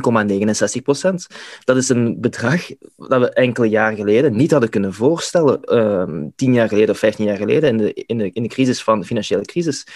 1,69 0.78 0.82
procent. 0.84 1.28
Dat 1.64 1.78
is 1.78 1.90
een 1.90 2.22
bedrag 2.22 2.68
dat 2.96 3.22
we 3.22 3.30
enkele 3.30 3.68
jaren 3.68 3.98
geleden 3.98 4.36
niet 4.36 4.52
hadden 4.52 4.70
kunnen 4.70 4.94
voorstellen, 4.94 5.60
uh, 5.64 6.28
tien 6.36 6.54
jaar 6.54 6.68
geleden 6.68 6.90
of 6.90 7.00
15 7.00 7.26
jaar 7.26 7.38
geleden, 7.38 7.70
in 7.70 7.78
de, 7.78 7.94
in, 7.94 8.18
de, 8.18 8.32
in 8.32 8.44
de 8.44 8.50
crisis 8.50 8.84
van 8.84 9.00
de 9.00 9.06
financiële 9.06 9.46
crisis. 9.46 9.88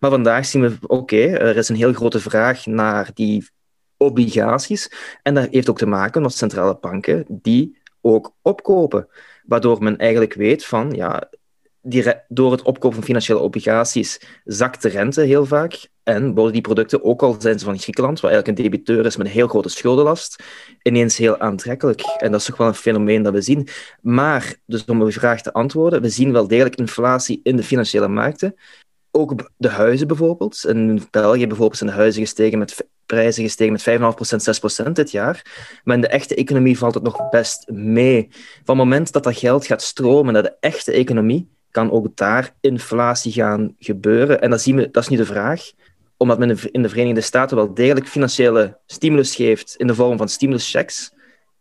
Maar 0.00 0.10
vandaag 0.10 0.46
zien 0.46 0.62
we, 0.62 0.76
oké, 0.86 1.22
er 1.26 1.56
is 1.56 1.68
een 1.68 1.76
heel 1.76 1.92
grote 1.92 2.20
vraag 2.20 2.66
naar 2.66 3.10
die 3.14 3.48
obligaties. 3.96 4.90
En 5.22 5.34
dat 5.34 5.48
heeft 5.50 5.70
ook 5.70 5.78
te 5.78 5.86
maken 5.86 6.22
met 6.22 6.32
centrale 6.32 6.78
banken 6.80 7.24
die 7.28 7.78
ook 8.00 8.34
opkopen. 8.42 9.08
Waardoor 9.44 9.82
men 9.82 9.96
eigenlijk 9.96 10.34
weet 10.34 10.64
van, 10.64 10.90
ja, 10.90 11.28
door 12.28 12.52
het 12.52 12.62
opkopen 12.62 12.96
van 12.96 13.04
financiële 13.04 13.38
obligaties 13.38 14.20
zakt 14.44 14.82
de 14.82 14.88
rente 14.88 15.20
heel 15.20 15.46
vaak. 15.46 15.88
En 16.02 16.34
worden 16.34 16.52
die 16.52 16.62
producten, 16.62 17.04
ook 17.04 17.22
al 17.22 17.36
zijn 17.38 17.58
ze 17.58 17.64
van 17.64 17.78
Griekenland, 17.78 18.20
waar 18.20 18.30
eigenlijk 18.30 18.58
een 18.58 18.64
debiteur 18.64 19.06
is 19.06 19.16
met 19.16 19.26
een 19.26 19.32
heel 19.32 19.48
grote 19.48 19.68
schuldenlast, 19.68 20.42
ineens 20.82 21.16
heel 21.16 21.38
aantrekkelijk. 21.38 22.00
En 22.00 22.30
dat 22.30 22.40
is 22.40 22.46
toch 22.46 22.56
wel 22.56 22.66
een 22.66 22.74
fenomeen 22.74 23.22
dat 23.22 23.32
we 23.32 23.40
zien. 23.40 23.68
Maar, 24.00 24.54
dus 24.66 24.84
om 24.84 25.02
uw 25.02 25.10
vraag 25.10 25.42
te 25.42 25.52
antwoorden, 25.52 26.02
we 26.02 26.08
zien 26.08 26.32
wel 26.32 26.48
degelijk 26.48 26.76
inflatie 26.76 27.40
in 27.42 27.56
de 27.56 27.62
financiële 27.62 28.08
markten. 28.08 28.54
Ook 29.10 29.50
de 29.56 29.68
huizen 29.68 30.06
bijvoorbeeld. 30.06 30.64
In 30.64 31.02
België 31.10 31.46
bijvoorbeeld 31.46 31.78
zijn 31.78 31.90
de 31.90 31.96
huizen 31.96 32.22
gestegen 32.22 32.58
met 32.58 32.86
prijzen 33.06 33.42
gestegen 33.42 33.72
met 33.72 34.16
5,5%, 34.84 34.88
6% 34.88 34.92
dit 34.92 35.10
jaar. 35.10 35.42
Maar 35.84 35.94
in 35.94 36.00
de 36.00 36.08
echte 36.08 36.34
economie 36.34 36.78
valt 36.78 36.94
het 36.94 37.02
nog 37.02 37.28
best 37.28 37.68
mee. 37.70 38.28
Van 38.64 38.76
het 38.78 38.84
moment 38.84 39.12
dat 39.12 39.24
dat 39.24 39.36
geld 39.36 39.66
gaat 39.66 39.82
stromen 39.82 40.32
naar 40.32 40.42
de 40.42 40.56
echte 40.60 40.92
economie, 40.92 41.48
kan 41.70 41.90
ook 41.90 42.16
daar 42.16 42.54
inflatie 42.60 43.32
gaan 43.32 43.74
gebeuren. 43.78 44.40
En 44.40 44.50
dat, 44.50 44.60
zien 44.60 44.76
we, 44.76 44.90
dat 44.90 45.02
is 45.02 45.08
niet 45.08 45.18
de 45.18 45.24
vraag, 45.24 45.70
omdat 46.16 46.38
men 46.38 46.58
in 46.72 46.82
de 46.82 46.88
Verenigde 46.88 47.20
Staten 47.20 47.56
wel 47.56 47.74
degelijk 47.74 48.08
financiële 48.08 48.78
stimulus 48.86 49.34
geeft 49.34 49.74
in 49.76 49.86
de 49.86 49.94
vorm 49.94 50.16
van 50.16 50.28
stimuluschecks 50.28 51.12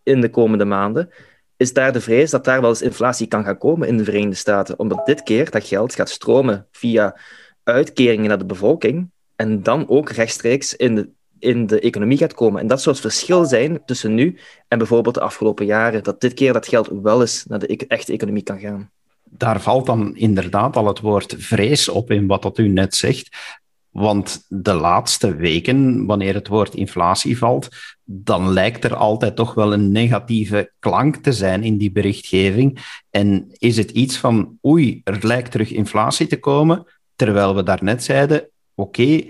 in 0.04 0.22
de 0.22 0.30
komende 0.30 0.66
maanden, 0.66 1.10
is 1.58 1.74
daar 1.74 1.94
de 1.94 2.02
vrees 2.02 2.32
dat 2.32 2.44
daar 2.44 2.62
wel 2.62 2.70
eens 2.70 2.82
inflatie 2.82 3.28
kan 3.28 3.44
gaan 3.44 3.58
komen 3.58 3.88
in 3.88 3.98
de 3.98 4.04
Verenigde 4.04 4.36
Staten. 4.36 4.80
Omdat 4.80 5.06
dit 5.06 5.24
keer 5.24 5.50
dat 5.50 5.68
geld 5.68 5.96
gaat 5.96 6.10
stromen 6.10 6.68
via 6.72 7.20
uitkeringen 7.64 8.28
naar 8.28 8.38
de 8.38 8.46
bevolking 8.46 9.12
en 9.36 9.64
dan 9.64 9.90
ook 9.90 10.10
rechtstreeks 10.10 10.76
in 10.76 10.96
de, 10.96 11.10
in 11.40 11.68
de 11.68 11.80
economie 11.80 12.18
gaat 12.18 12.34
komen. 12.34 12.62
En 12.62 12.68
dat 12.68 12.82
zou 12.82 12.96
het 12.96 13.06
verschil 13.06 13.46
zijn 13.46 13.86
tussen 13.86 14.14
nu 14.14 14.38
en 14.68 14.78
bijvoorbeeld 14.78 15.16
de 15.16 15.22
afgelopen 15.22 15.66
jaren. 15.66 16.04
Dat 16.04 16.22
dit 16.22 16.34
keer 16.34 16.54
dat 16.54 16.68
geld 16.68 16.90
wel 17.02 17.22
eens 17.22 17.46
naar 17.46 17.60
de 17.60 17.72
e-, 17.72 17.86
echte 17.88 18.14
economie 18.14 18.44
kan 18.44 18.60
gaan 18.60 18.92
daar 19.38 19.62
valt 19.62 19.86
dan 19.86 20.16
inderdaad 20.16 20.76
al 20.76 20.88
het 20.88 21.00
woord 21.00 21.36
vrees 21.38 21.90
op 21.90 22.12
in 22.12 22.28
wat 22.28 22.42
dat 22.42 22.58
u 22.58 22.68
net 22.68 22.96
zegt. 22.96 23.56
Want 23.90 24.46
de 24.48 24.74
laatste 24.74 25.36
weken, 25.36 26.06
wanneer 26.06 26.34
het 26.34 26.48
woord 26.48 26.76
inflatie 26.76 27.38
valt, 27.38 27.68
dan 28.04 28.50
lijkt 28.50 28.84
er 28.84 28.96
altijd 28.96 29.36
toch 29.36 29.54
wel 29.54 29.74
een 29.74 29.92
negatieve 29.92 30.72
klank 30.80 31.16
te 31.16 31.34
zijn 31.34 31.64
in 31.64 31.78
die 31.78 31.92
berichtgeving. 31.92 32.80
En 33.10 33.48
is 33.52 33.78
het 33.78 33.92
iets 33.92 34.18
van, 34.18 34.58
oei, 34.66 35.02
er 35.04 35.18
lijkt 35.22 35.52
terug 35.52 35.72
inflatie 35.72 36.28
te 36.28 36.40
komen, 36.40 36.86
terwijl 37.16 37.56
we 37.56 37.64
daarnet 37.64 38.04
zeiden, 38.04 38.50
oké, 38.76 39.24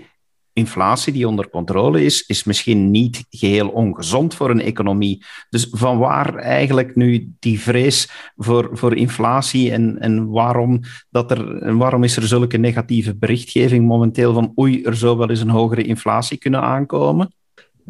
inflatie 0.58 1.12
die 1.12 1.28
onder 1.28 1.50
controle 1.50 2.04
is, 2.04 2.24
is 2.26 2.44
misschien 2.44 2.90
niet 2.90 3.24
geheel 3.30 3.68
ongezond 3.68 4.34
voor 4.34 4.50
een 4.50 4.60
economie. 4.60 5.24
Dus 5.50 5.68
van 5.70 5.98
waar 5.98 6.34
eigenlijk 6.34 6.96
nu 6.96 7.32
die 7.38 7.60
vrees 7.60 8.08
voor, 8.36 8.68
voor 8.72 8.96
inflatie 8.96 9.72
en, 9.72 9.98
en, 9.98 10.30
waarom, 10.30 10.80
dat 11.10 11.30
er, 11.30 11.62
en 11.62 11.76
waarom 11.76 12.04
is 12.04 12.16
er 12.16 12.26
zulke 12.26 12.56
negatieve 12.56 13.16
berichtgeving 13.16 13.86
momenteel 13.86 14.32
van 14.32 14.52
oei, 14.58 14.82
er 14.82 14.96
zou 14.96 15.16
wel 15.16 15.30
eens 15.30 15.40
een 15.40 15.48
hogere 15.48 15.82
inflatie 15.82 16.38
kunnen 16.38 16.60
aankomen? 16.60 17.32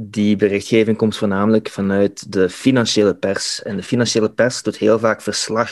Die 0.00 0.36
berichtgeving 0.36 0.96
komt 0.96 1.16
voornamelijk 1.16 1.68
vanuit 1.68 2.32
de 2.32 2.48
financiële 2.48 3.14
pers. 3.14 3.62
En 3.62 3.76
de 3.76 3.82
financiële 3.82 4.30
pers 4.30 4.62
doet 4.62 4.78
heel 4.78 4.98
vaak 4.98 5.22
verslag 5.22 5.70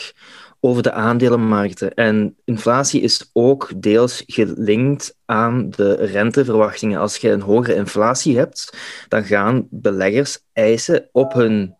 over 0.60 0.82
de 0.82 0.92
aandelenmarkten. 0.92 1.94
En 1.94 2.36
inflatie 2.44 3.00
is 3.00 3.30
ook 3.32 3.72
deels 3.76 4.22
gelinkt 4.26 5.16
aan 5.24 5.70
de 5.70 5.94
renteverwachtingen. 5.94 7.00
Als 7.00 7.16
je 7.16 7.30
een 7.30 7.40
hogere 7.40 7.76
inflatie 7.76 8.38
hebt, 8.38 8.76
dan 9.08 9.24
gaan 9.24 9.66
beleggers 9.70 10.38
eisen 10.52 11.08
op, 11.12 11.32
hun, 11.32 11.76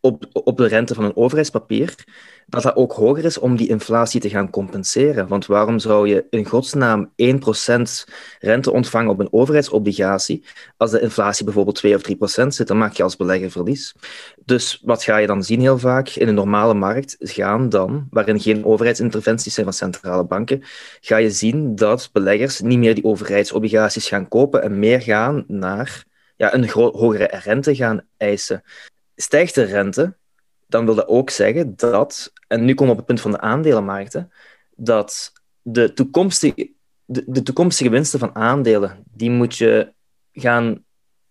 op, 0.00 0.24
op 0.32 0.56
de 0.56 0.66
rente 0.66 0.94
van 0.94 1.04
een 1.04 1.16
overheidspapier 1.16 1.94
dat 2.50 2.62
dat 2.62 2.76
ook 2.76 2.92
hoger 2.92 3.24
is 3.24 3.38
om 3.38 3.56
die 3.56 3.68
inflatie 3.68 4.20
te 4.20 4.28
gaan 4.28 4.50
compenseren. 4.50 5.28
Want 5.28 5.46
waarom 5.46 5.78
zou 5.78 6.08
je 6.08 6.24
in 6.30 6.46
godsnaam 6.46 7.12
1% 7.16 8.10
rente 8.38 8.72
ontvangen 8.72 9.10
op 9.10 9.18
een 9.20 9.32
overheidsobligatie 9.32 10.44
als 10.76 10.90
de 10.90 11.00
inflatie 11.00 11.44
bijvoorbeeld 11.44 11.76
2 11.76 11.94
of 11.94 12.02
3% 12.42 12.46
zit? 12.46 12.66
Dan 12.66 12.78
maak 12.78 12.92
je 12.92 13.02
als 13.02 13.16
belegger 13.16 13.50
verlies. 13.50 13.94
Dus 14.44 14.80
wat 14.84 15.04
ga 15.04 15.16
je 15.16 15.26
dan 15.26 15.42
zien 15.42 15.60
heel 15.60 15.78
vaak? 15.78 16.08
In 16.08 16.28
een 16.28 16.34
normale 16.34 16.74
markt 16.74 17.16
gaan 17.18 17.68
dan, 17.68 18.06
waarin 18.10 18.40
geen 18.40 18.64
overheidsinterventies 18.64 19.54
zijn 19.54 19.66
van 19.66 19.74
centrale 19.74 20.24
banken, 20.24 20.62
ga 21.00 21.16
je 21.16 21.30
zien 21.30 21.74
dat 21.74 22.10
beleggers 22.12 22.60
niet 22.60 22.78
meer 22.78 22.94
die 22.94 23.04
overheidsobligaties 23.04 24.08
gaan 24.08 24.28
kopen 24.28 24.62
en 24.62 24.78
meer 24.78 25.00
gaan 25.00 25.44
naar 25.46 26.04
ja, 26.36 26.54
een 26.54 26.68
hogere 26.70 27.40
rente 27.44 27.74
gaan 27.74 28.02
eisen. 28.16 28.62
Stijgt 29.16 29.54
de 29.54 29.62
rente, 29.62 30.16
dan 30.70 30.84
wil 30.84 30.94
dat 30.94 31.06
ook 31.06 31.30
zeggen 31.30 31.76
dat, 31.76 32.32
en 32.46 32.64
nu 32.64 32.74
komen 32.74 32.94
we 32.94 33.00
op 33.00 33.06
het 33.06 33.06
punt 33.06 33.20
van 33.20 33.30
de 33.30 33.40
aandelenmarkten, 33.40 34.32
dat 34.76 35.32
de 35.62 35.92
toekomstige, 35.92 36.72
de, 37.04 37.42
toekomstige 37.42 37.90
winsten 37.90 38.18
van 38.18 38.34
aandelen, 38.34 39.04
die 39.14 39.30
moet 39.30 39.56
je 39.56 39.92
gaan 40.32 40.84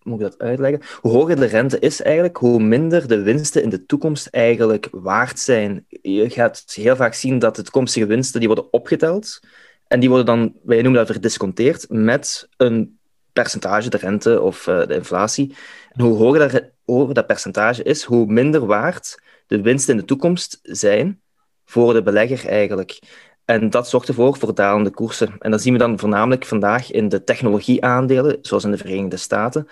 moet 0.04 0.22
ik 0.22 0.26
dat 0.26 0.40
uitleggen? 0.40 0.82
Hoe 1.02 1.12
hoger 1.12 1.36
de 1.36 1.46
rente 1.46 1.80
is 1.80 2.02
eigenlijk, 2.02 2.38
hoe 2.38 2.60
minder 2.60 3.08
de 3.08 3.22
winsten 3.22 3.64
in 3.64 3.70
de 3.70 3.86
toekomst 3.86 4.28
eigenlijk 4.28 4.88
waard 4.92 5.40
zijn. 5.40 5.86
Je 6.02 6.30
gaat 6.30 6.64
heel 6.74 6.96
vaak 6.96 7.14
zien 7.14 7.40
dat 7.40 7.56
de 7.56 7.64
toekomstige 7.64 8.06
winsten 8.06 8.40
die 8.40 8.48
worden 8.48 8.74
opgeteld 8.74 9.40
en 9.88 10.00
die 10.00 10.10
worden 10.10 10.26
dan, 10.26 10.54
wij 10.64 10.82
noemen 10.82 11.00
dat 11.00 11.12
verdisconteerd, 11.12 11.86
met 11.90 12.50
een 12.58 13.00
percentage, 13.34 13.90
de 13.90 13.98
rente 13.98 14.42
of 14.42 14.68
uh, 14.68 14.86
de 14.88 14.96
inflatie. 14.96 15.56
En 15.92 16.04
hoe 16.04 16.18
hoger 16.18 16.40
dat, 16.40 16.64
hoger 16.86 17.14
dat 17.14 17.28
percentage 17.28 17.84
is, 17.84 18.04
hoe 18.04 18.26
minder 18.26 18.66
waard 18.66 19.18
de 19.50 19.62
winsten 19.62 19.94
in 19.94 20.00
de 20.00 20.06
toekomst 20.06 20.60
zijn 20.62 21.22
voor 21.66 21.94
de 21.94 22.04
belegger 22.04 22.50
eigenlijk. 22.50 23.00
En 23.46 23.70
dat 23.70 23.90
zorgt 23.90 24.08
ervoor 24.08 24.38
voor 24.38 24.56
dalende 24.56 24.90
koersen. 24.90 25.36
En 25.40 25.52
dat 25.52 25.62
zien 25.62 25.74
we 25.74 25.80
dan 25.80 26.00
voornamelijk 26.00 26.46
vandaag 26.46 26.92
in 26.92 27.10
de 27.10 27.24
technologieaandelen, 27.24 28.38
zoals 28.42 28.64
in 28.64 28.72
de 28.72 28.78
Verenigde 28.78 29.18
Staten, 29.18 29.68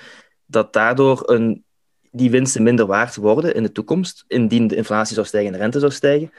dat 0.46 0.74
daardoor 0.74 1.30
een, 1.30 1.64
die 2.12 2.30
winsten 2.30 2.64
minder 2.64 2.86
waard 2.86 3.16
worden 3.16 3.54
in 3.54 3.64
de 3.64 3.72
toekomst, 3.72 4.24
indien 4.28 4.68
de 4.68 4.76
inflatie 4.76 5.14
zou 5.14 5.28
stijgen 5.28 5.52
en 5.52 5.58
de 5.58 5.64
rente 5.64 5.80
zou 5.80 5.92
stijgen. 5.92 6.32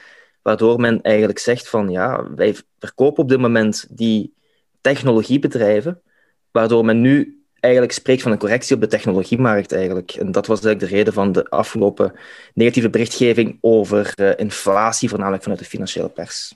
Waardoor 0.42 0.80
men 0.80 1.02
eigenlijk 1.02 1.38
zegt 1.38 1.68
van 1.68 1.90
ja, 1.90 2.34
wij 2.34 2.56
verkopen 2.78 3.22
op 3.22 3.28
dit 3.28 3.40
moment 3.40 3.86
die 3.90 4.34
technologiebedrijven, 4.80 6.02
waardoor 6.50 6.84
men 6.84 7.00
nu 7.00 7.37
eigenlijk 7.60 7.92
spreekt 7.92 8.22
van 8.22 8.32
een 8.32 8.38
correctie 8.38 8.74
op 8.74 8.80
de 8.80 8.86
technologiemarkt 8.86 9.72
eigenlijk. 9.72 10.10
En 10.10 10.32
dat 10.32 10.46
was 10.46 10.60
eigenlijk 10.60 10.90
de 10.90 10.96
reden 10.96 11.12
van 11.12 11.32
de 11.32 11.48
afgelopen 11.48 12.12
negatieve 12.54 12.90
berichtgeving 12.90 13.58
over 13.60 14.12
uh, 14.16 14.30
inflatie, 14.36 15.08
voornamelijk 15.08 15.42
vanuit 15.42 15.60
de 15.60 15.66
financiële 15.66 16.08
pers. 16.08 16.54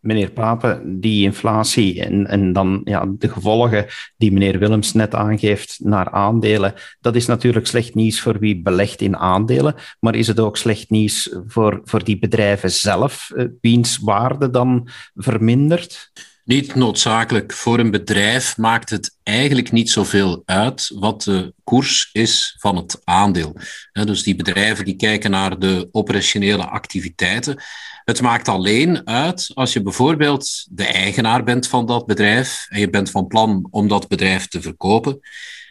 meneer 0.00 0.30
Papen, 0.30 1.00
die 1.00 1.22
inflatie 1.22 2.04
en, 2.04 2.26
en 2.26 2.52
dan 2.52 2.80
ja, 2.84 3.06
de 3.18 3.28
gevolgen 3.28 3.86
die 4.16 4.32
meneer 4.32 4.58
Willems 4.58 4.92
net 4.92 5.14
aangeeft 5.14 5.78
naar 5.82 6.10
aandelen, 6.10 6.74
dat 7.00 7.14
is 7.14 7.26
natuurlijk 7.26 7.66
slecht 7.66 7.94
nieuws 7.94 8.20
voor 8.20 8.38
wie 8.38 8.62
belegt 8.62 9.00
in 9.00 9.16
aandelen, 9.16 9.74
maar 10.00 10.14
is 10.14 10.26
het 10.26 10.40
ook 10.40 10.56
slecht 10.56 10.90
nieuws 10.90 11.36
voor, 11.46 11.80
voor 11.84 12.04
die 12.04 12.18
bedrijven 12.18 12.70
zelf, 12.70 13.30
eh, 13.30 13.44
wiens 13.60 13.98
waarde 13.98 14.50
dan 14.50 14.88
vermindert? 15.14 16.12
Niet 16.44 16.74
noodzakelijk. 16.74 17.52
Voor 17.52 17.78
een 17.78 17.90
bedrijf 17.90 18.56
maakt 18.56 18.90
het 18.90 19.18
eigenlijk 19.22 19.72
niet 19.72 19.90
zoveel 19.90 20.42
uit 20.44 20.90
wat 20.94 21.22
de 21.22 21.54
koers 21.64 22.08
is 22.12 22.56
van 22.58 22.76
het 22.76 23.00
aandeel. 23.04 23.56
Dus 23.92 24.22
die 24.22 24.36
bedrijven 24.36 24.84
die 24.84 24.96
kijken 24.96 25.30
naar 25.30 25.58
de 25.58 25.88
operationele 25.92 26.64
activiteiten. 26.66 27.62
Het 28.04 28.20
maakt 28.20 28.48
alleen 28.48 29.06
uit 29.06 29.50
als 29.54 29.72
je 29.72 29.82
bijvoorbeeld 29.82 30.66
de 30.70 30.84
eigenaar 30.84 31.44
bent 31.44 31.68
van 31.68 31.86
dat 31.86 32.06
bedrijf 32.06 32.66
en 32.68 32.80
je 32.80 32.90
bent 32.90 33.10
van 33.10 33.26
plan 33.26 33.66
om 33.70 33.88
dat 33.88 34.08
bedrijf 34.08 34.48
te 34.48 34.60
verkopen. 34.60 35.20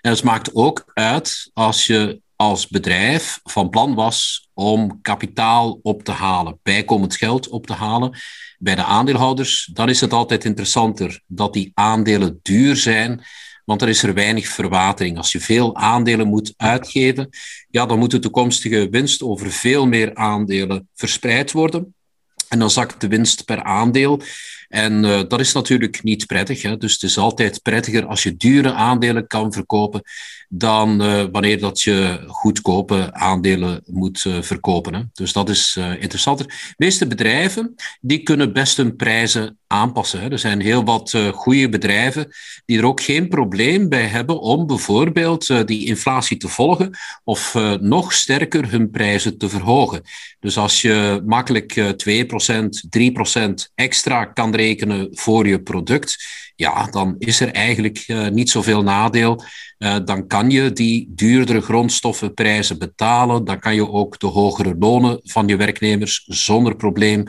En 0.01 0.11
het 0.11 0.23
maakt 0.23 0.55
ook 0.55 0.91
uit 0.93 1.49
als 1.53 1.85
je 1.85 2.21
als 2.43 2.67
bedrijf 2.67 3.39
van 3.43 3.69
plan 3.69 3.93
was 3.93 4.49
om 4.53 5.01
kapitaal 5.01 5.79
op 5.81 6.03
te 6.03 6.11
halen, 6.11 6.59
bijkomend 6.63 7.15
geld 7.15 7.47
op 7.49 7.67
te 7.67 7.73
halen 7.73 8.17
bij 8.57 8.75
de 8.75 8.83
aandeelhouders, 8.83 9.69
dan 9.73 9.89
is 9.89 10.01
het 10.01 10.13
altijd 10.13 10.45
interessanter 10.45 11.21
dat 11.27 11.53
die 11.53 11.71
aandelen 11.73 12.39
duur 12.41 12.75
zijn, 12.75 13.23
want 13.65 13.81
er 13.81 13.89
is 13.89 14.03
er 14.03 14.13
weinig 14.13 14.47
verwatering. 14.47 15.17
Als 15.17 15.31
je 15.31 15.39
veel 15.39 15.75
aandelen 15.75 16.27
moet 16.27 16.53
uitgeven, 16.57 17.29
ja, 17.69 17.85
dan 17.85 17.99
moet 17.99 18.11
de 18.11 18.19
toekomstige 18.19 18.89
winst 18.89 19.21
over 19.21 19.51
veel 19.51 19.87
meer 19.87 20.15
aandelen 20.15 20.89
verspreid 20.95 21.51
worden. 21.51 21.95
En 22.49 22.59
dan 22.59 22.71
zakt 22.71 23.01
de 23.01 23.07
winst 23.07 23.45
per 23.45 23.63
aandeel. 23.63 24.21
En 24.73 25.03
uh, 25.03 25.21
dat 25.27 25.39
is 25.39 25.53
natuurlijk 25.53 26.03
niet 26.03 26.25
prettig. 26.25 26.61
Hè? 26.61 26.77
Dus 26.77 26.93
het 26.93 27.03
is 27.03 27.17
altijd 27.17 27.61
prettiger 27.61 28.05
als 28.05 28.23
je 28.23 28.35
dure 28.35 28.73
aandelen 28.73 29.27
kan 29.27 29.53
verkopen 29.53 30.01
dan 30.49 31.01
uh, 31.01 31.23
wanneer 31.31 31.59
dat 31.59 31.81
je 31.81 32.23
goedkope 32.27 33.13
aandelen 33.13 33.83
moet 33.85 34.23
uh, 34.27 34.41
verkopen. 34.41 34.93
Hè? 34.93 35.01
Dus 35.13 35.33
dat 35.33 35.49
is 35.49 35.79
interessanter. 35.99 36.45
De 36.45 36.73
meeste 36.77 37.07
bedrijven 37.07 37.75
die 38.01 38.23
kunnen 38.23 38.53
best 38.53 38.77
hun 38.77 38.95
prijzen 38.95 39.57
aanpassen. 39.67 40.21
Hè? 40.21 40.31
Er 40.31 40.39
zijn 40.39 40.61
heel 40.61 40.83
wat 40.83 41.17
goede 41.33 41.69
bedrijven 41.69 42.27
die 42.65 42.77
er 42.77 42.85
ook 42.85 43.01
geen 43.01 43.27
probleem 43.27 43.89
bij 43.89 44.05
hebben 44.05 44.39
om 44.39 44.67
bijvoorbeeld 44.67 45.67
die 45.67 45.85
inflatie 45.85 46.37
te 46.37 46.47
volgen 46.47 46.97
of 47.23 47.57
nog 47.79 48.13
sterker 48.13 48.71
hun 48.71 48.89
prijzen 48.89 49.37
te 49.37 49.49
verhogen. 49.49 50.01
Dus 50.39 50.57
als 50.57 50.81
je 50.81 51.21
makkelijk 51.25 51.79
2%, 51.79 51.83
3% 52.97 53.53
extra 53.75 54.25
kan 54.25 54.51
rekenen 54.51 54.62
voor 55.11 55.47
je 55.47 55.61
product, 55.61 56.17
ja, 56.55 56.85
dan 56.85 57.15
is 57.17 57.39
er 57.39 57.51
eigenlijk 57.51 58.03
uh, 58.07 58.27
niet 58.27 58.49
zoveel 58.49 58.83
nadeel. 58.83 59.43
Uh, 59.77 59.95
dan 60.05 60.27
kan 60.27 60.49
je 60.49 60.71
die 60.71 61.11
duurdere 61.15 61.61
grondstoffenprijzen 61.61 62.77
betalen. 62.77 63.45
Dan 63.45 63.59
kan 63.59 63.75
je 63.75 63.89
ook 63.89 64.19
de 64.19 64.27
hogere 64.27 64.75
lonen 64.79 65.19
van 65.23 65.47
je 65.47 65.55
werknemers 65.55 66.23
zonder 66.27 66.75
probleem 66.75 67.23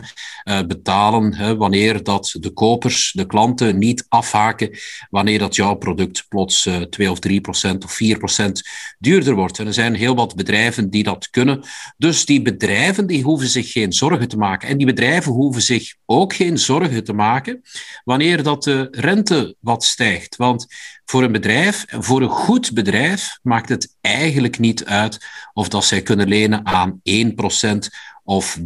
uh, 0.44 0.62
betalen. 0.62 1.34
Hè, 1.34 1.56
wanneer 1.56 2.02
dat 2.02 2.36
de 2.40 2.50
kopers, 2.50 3.12
de 3.12 3.26
klanten 3.26 3.78
niet 3.78 4.06
afhaken. 4.08 4.70
Wanneer 5.10 5.38
dat 5.38 5.54
jouw 5.54 5.74
product 5.74 6.24
plots 6.28 6.68
2 6.90 7.10
of 7.10 7.18
3 7.18 7.40
procent 7.40 7.84
of 7.84 7.92
4 7.92 8.18
procent 8.18 8.62
duurder 8.98 9.34
wordt. 9.34 9.58
En 9.58 9.66
er 9.66 9.74
zijn 9.74 9.94
heel 9.94 10.14
wat 10.14 10.34
bedrijven 10.34 10.90
die 10.90 11.02
dat 11.02 11.30
kunnen. 11.30 11.64
Dus 11.96 12.24
die 12.24 12.42
bedrijven 12.42 13.06
die 13.06 13.22
hoeven 13.22 13.48
zich 13.48 13.72
geen 13.72 13.92
zorgen 13.92 14.28
te 14.28 14.36
maken. 14.36 14.68
En 14.68 14.76
die 14.76 14.86
bedrijven 14.86 15.32
hoeven 15.32 15.62
zich 15.62 15.94
ook 16.06 16.34
geen 16.34 16.58
zorgen 16.58 17.04
te 17.04 17.12
maken 17.12 17.62
wanneer 18.04 18.42
dat 18.42 18.62
de 18.62 18.88
rente 18.90 19.13
wat 19.60 19.84
stijgt. 19.84 20.36
Want 20.36 20.66
voor 21.04 21.22
een 21.22 21.32
bedrijf, 21.32 21.84
voor 21.88 22.22
een 22.22 22.28
goed 22.28 22.72
bedrijf, 22.72 23.38
maakt 23.42 23.68
het 23.68 23.96
eigenlijk 24.00 24.58
niet 24.58 24.84
uit 24.84 25.26
of 25.52 25.68
dat 25.68 25.84
zij 25.84 26.02
kunnen 26.02 26.28
lenen 26.28 26.66
aan 26.66 27.00
1% 27.10 27.88
of 28.24 28.58
3%. 28.58 28.64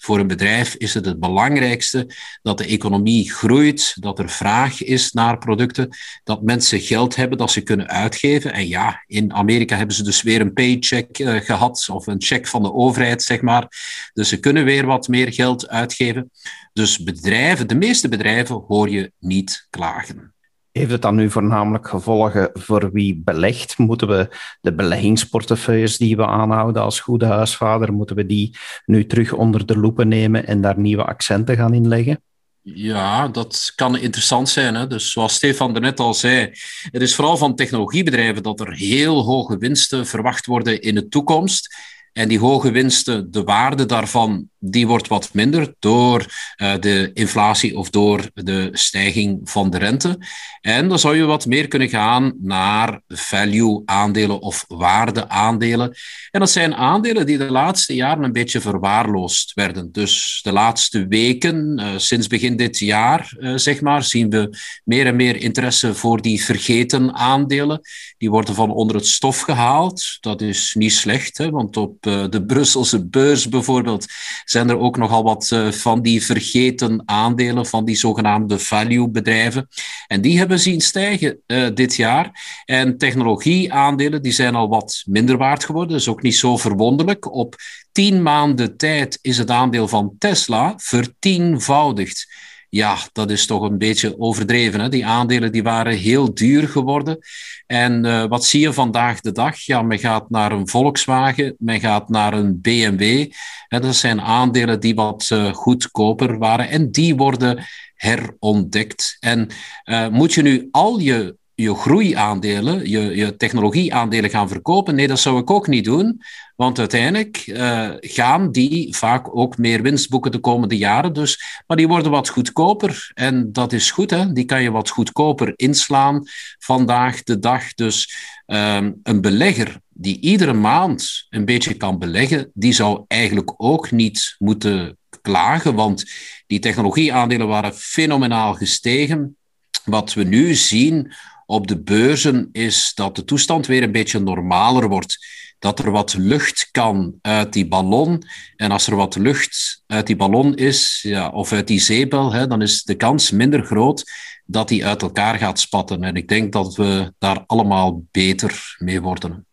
Voor 0.00 0.18
een 0.18 0.26
bedrijf 0.26 0.74
is 0.74 0.94
het 0.94 1.04
het 1.06 1.20
belangrijkste 1.20 2.14
dat 2.42 2.58
de 2.58 2.66
economie 2.66 3.32
groeit, 3.32 3.94
dat 4.00 4.18
er 4.18 4.28
vraag 4.28 4.82
is 4.82 5.12
naar 5.12 5.38
producten, 5.38 5.96
dat 6.24 6.42
mensen 6.42 6.80
geld 6.80 7.16
hebben 7.16 7.38
dat 7.38 7.50
ze 7.50 7.60
kunnen 7.60 7.88
uitgeven. 7.88 8.52
En 8.52 8.68
ja, 8.68 9.04
in 9.06 9.32
Amerika 9.32 9.76
hebben 9.76 9.96
ze 9.96 10.02
dus 10.02 10.22
weer 10.22 10.40
een 10.40 10.52
paycheck 10.52 11.18
uh, 11.18 11.40
gehad, 11.40 11.88
of 11.92 12.06
een 12.06 12.22
check 12.22 12.46
van 12.46 12.62
de 12.62 12.72
overheid, 12.72 13.22
zeg 13.22 13.40
maar. 13.40 13.68
Dus 14.12 14.28
ze 14.28 14.40
kunnen 14.40 14.64
weer 14.64 14.86
wat 14.86 15.08
meer 15.08 15.32
geld 15.32 15.68
uitgeven. 15.68 16.30
Dus 16.72 16.98
bedrijven, 16.98 17.68
de 17.68 17.74
meeste 17.74 18.08
bedrijven 18.08 18.64
hoor 18.66 18.90
je 18.90 19.12
niet 19.18 19.66
klagen. 19.70 20.34
Heeft 20.76 20.90
het 20.90 21.02
dan 21.02 21.14
nu 21.14 21.30
voornamelijk 21.30 21.88
gevolgen 21.88 22.50
voor 22.52 22.90
wie 22.92 23.22
belegt? 23.24 23.78
Moeten 23.78 24.08
we 24.08 24.28
de 24.60 24.74
beleggingsportefeuilles 24.74 25.96
die 25.96 26.16
we 26.16 26.26
aanhouden 26.26 26.82
als 26.82 27.00
goede 27.00 27.26
huisvader, 27.26 27.92
moeten 27.92 28.16
we 28.16 28.26
die 28.26 28.56
nu 28.84 29.06
terug 29.06 29.32
onder 29.32 29.66
de 29.66 29.78
loepen 29.78 30.08
nemen 30.08 30.46
en 30.46 30.60
daar 30.60 30.78
nieuwe 30.78 31.04
accenten 31.04 31.56
gaan 31.56 31.74
inleggen? 31.74 32.20
Ja, 32.62 33.28
dat 33.28 33.72
kan 33.74 33.98
interessant 33.98 34.48
zijn. 34.48 34.74
Hè? 34.74 34.86
Dus 34.86 35.10
zoals 35.10 35.34
Stefan 35.34 35.72
net 35.72 36.00
al 36.00 36.14
zei, 36.14 36.50
het 36.90 37.02
is 37.02 37.14
vooral 37.14 37.36
van 37.36 37.54
technologiebedrijven 37.54 38.42
dat 38.42 38.60
er 38.60 38.72
heel 38.72 39.22
hoge 39.22 39.58
winsten 39.58 40.06
verwacht 40.06 40.46
worden 40.46 40.80
in 40.80 40.94
de 40.94 41.08
toekomst. 41.08 41.76
En 42.16 42.28
die 42.28 42.38
hoge 42.38 42.70
winsten, 42.70 43.30
de 43.30 43.42
waarde 43.44 43.86
daarvan, 43.86 44.48
die 44.58 44.86
wordt 44.86 45.08
wat 45.08 45.30
minder 45.32 45.74
door 45.78 46.26
uh, 46.56 46.74
de 46.80 47.10
inflatie 47.14 47.76
of 47.76 47.90
door 47.90 48.30
de 48.34 48.68
stijging 48.72 49.40
van 49.44 49.70
de 49.70 49.78
rente. 49.78 50.18
En 50.60 50.88
dan 50.88 50.98
zou 50.98 51.16
je 51.16 51.24
wat 51.24 51.46
meer 51.46 51.68
kunnen 51.68 51.88
gaan 51.88 52.32
naar 52.40 53.00
value-aandelen 53.08 54.40
of 54.40 54.64
waarde-aandelen. 54.68 55.94
En 56.30 56.40
dat 56.40 56.50
zijn 56.50 56.74
aandelen 56.74 57.26
die 57.26 57.38
de 57.38 57.50
laatste 57.50 57.94
jaren 57.94 58.24
een 58.24 58.32
beetje 58.32 58.60
verwaarloosd 58.60 59.52
werden. 59.54 59.92
Dus 59.92 60.40
de 60.42 60.52
laatste 60.52 61.06
weken, 61.06 61.80
uh, 61.80 61.88
sinds 61.96 62.26
begin 62.26 62.56
dit 62.56 62.78
jaar, 62.78 63.34
uh, 63.38 63.56
zeg 63.56 63.80
maar, 63.80 64.02
zien 64.02 64.30
we 64.30 64.58
meer 64.84 65.06
en 65.06 65.16
meer 65.16 65.36
interesse 65.36 65.94
voor 65.94 66.22
die 66.22 66.44
vergeten 66.44 67.14
aandelen. 67.14 67.80
Die 68.18 68.30
worden 68.30 68.54
van 68.54 68.70
onder 68.70 68.96
het 68.96 69.06
stof 69.06 69.40
gehaald. 69.40 70.16
Dat 70.20 70.40
is 70.40 70.74
niet 70.78 70.92
slecht, 70.92 71.38
hè, 71.38 71.50
want 71.50 71.76
op 71.76 72.05
de 72.30 72.44
Brusselse 72.46 73.06
beurs 73.06 73.48
bijvoorbeeld 73.48 74.06
zijn 74.44 74.68
er 74.68 74.78
ook 74.78 74.96
nogal 74.96 75.22
wat 75.22 75.56
van 75.70 76.02
die 76.02 76.24
vergeten 76.24 77.02
aandelen, 77.04 77.66
van 77.66 77.84
die 77.84 77.96
zogenaamde 77.96 78.58
value-bedrijven. 78.58 79.68
En 80.06 80.20
die 80.20 80.38
hebben 80.38 80.60
zien 80.60 80.80
stijgen 80.80 81.40
uh, 81.46 81.68
dit 81.74 81.94
jaar. 81.94 82.62
En 82.64 82.98
technologieaandelen 82.98 84.22
die 84.22 84.32
zijn 84.32 84.54
al 84.54 84.68
wat 84.68 85.02
minder 85.06 85.36
waard 85.36 85.64
geworden. 85.64 85.92
Dat 85.92 86.00
is 86.00 86.08
ook 86.08 86.22
niet 86.22 86.36
zo 86.36 86.56
verwonderlijk. 86.56 87.34
Op 87.34 87.56
tien 87.92 88.22
maanden 88.22 88.76
tijd 88.76 89.18
is 89.22 89.38
het 89.38 89.50
aandeel 89.50 89.88
van 89.88 90.14
Tesla 90.18 90.74
vertienvoudigd. 90.76 92.26
Ja, 92.68 92.96
dat 93.12 93.30
is 93.30 93.46
toch 93.46 93.62
een 93.62 93.78
beetje 93.78 94.18
overdreven. 94.18 94.80
Hè? 94.80 94.88
Die 94.88 95.06
aandelen 95.06 95.52
die 95.52 95.62
waren 95.62 95.96
heel 95.96 96.34
duur 96.34 96.68
geworden. 96.68 97.18
En 97.66 98.04
uh, 98.04 98.24
wat 98.24 98.44
zie 98.44 98.60
je 98.60 98.72
vandaag 98.72 99.20
de 99.20 99.32
dag? 99.32 99.58
Ja, 99.58 99.82
men 99.82 99.98
gaat 99.98 100.30
naar 100.30 100.52
een 100.52 100.68
Volkswagen, 100.68 101.54
men 101.58 101.80
gaat 101.80 102.08
naar 102.08 102.32
een 102.32 102.60
BMW. 102.60 103.30
Hè, 103.68 103.80
dat 103.80 103.96
zijn 103.96 104.20
aandelen 104.20 104.80
die 104.80 104.94
wat 104.94 105.30
uh, 105.32 105.52
goedkoper 105.52 106.38
waren. 106.38 106.68
En 106.68 106.90
die 106.90 107.16
worden 107.16 107.64
herontdekt. 107.94 109.16
En 109.20 109.48
uh, 109.84 110.08
moet 110.08 110.34
je 110.34 110.42
nu 110.42 110.68
al 110.70 110.98
je, 110.98 111.36
je 111.58 111.74
groeiaandelen, 111.74 112.88
je, 112.90 113.16
je 113.16 113.36
technologieaandelen 113.36 114.30
gaan 114.30 114.48
verkopen? 114.48 114.94
Nee, 114.94 115.06
dat 115.06 115.18
zou 115.18 115.40
ik 115.40 115.50
ook 115.50 115.66
niet 115.66 115.84
doen. 115.84 116.20
Want 116.56 116.78
uiteindelijk 116.78 117.46
uh, 117.46 117.90
gaan 118.00 118.52
die 118.52 118.96
vaak 118.96 119.36
ook 119.36 119.58
meer 119.58 119.82
winst 119.82 120.10
boeken 120.10 120.32
de 120.32 120.38
komende 120.38 120.76
jaren. 120.76 121.12
Dus, 121.12 121.62
maar 121.66 121.76
die 121.76 121.88
worden 121.88 122.10
wat 122.10 122.28
goedkoper. 122.28 123.10
En 123.14 123.52
dat 123.52 123.72
is 123.72 123.90
goed, 123.90 124.10
hè? 124.10 124.32
die 124.32 124.44
kan 124.44 124.62
je 124.62 124.70
wat 124.70 124.90
goedkoper 124.90 125.52
inslaan 125.56 126.22
vandaag 126.58 127.22
de 127.22 127.38
dag. 127.38 127.74
Dus 127.74 128.16
um, 128.46 129.00
een 129.02 129.20
belegger 129.20 129.80
die 129.88 130.20
iedere 130.20 130.52
maand 130.52 131.26
een 131.30 131.44
beetje 131.44 131.74
kan 131.74 131.98
beleggen, 131.98 132.50
die 132.54 132.72
zou 132.72 133.04
eigenlijk 133.08 133.54
ook 133.56 133.90
niet 133.90 134.34
moeten 134.38 134.98
klagen, 135.22 135.74
want 135.74 136.10
die 136.46 136.58
technologieaandelen 136.58 137.46
waren 137.46 137.74
fenomenaal 137.74 138.54
gestegen. 138.54 139.36
Wat 139.84 140.14
we 140.14 140.22
nu 140.22 140.54
zien 140.54 141.12
op 141.46 141.66
de 141.66 141.82
beurzen 141.82 142.48
is 142.52 142.92
dat 142.94 143.16
de 143.16 143.24
toestand 143.24 143.66
weer 143.66 143.82
een 143.82 143.92
beetje 143.92 144.18
normaler 144.18 144.88
wordt. 144.88 145.26
Dat 145.58 145.78
er 145.78 145.90
wat 145.90 146.14
lucht 146.14 146.68
kan 146.70 147.14
uit 147.20 147.52
die 147.52 147.68
ballon. 147.68 148.22
En 148.56 148.70
als 148.70 148.86
er 148.86 148.96
wat 148.96 149.16
lucht 149.16 149.82
uit 149.86 150.06
die 150.06 150.16
ballon 150.16 150.54
is, 150.54 151.00
ja, 151.02 151.28
of 151.28 151.52
uit 151.52 151.66
die 151.66 151.80
zeepbel, 151.80 152.32
hè, 152.32 152.46
dan 152.46 152.62
is 152.62 152.82
de 152.82 152.94
kans 152.94 153.30
minder 153.30 153.64
groot 153.64 154.10
dat 154.46 154.68
die 154.68 154.86
uit 154.86 155.02
elkaar 155.02 155.38
gaat 155.38 155.60
spatten. 155.60 156.02
En 156.04 156.14
ik 156.14 156.28
denk 156.28 156.52
dat 156.52 156.74
we 156.74 157.12
daar 157.18 157.44
allemaal 157.46 158.04
beter 158.10 158.76
mee 158.78 159.00
worden. 159.00 159.45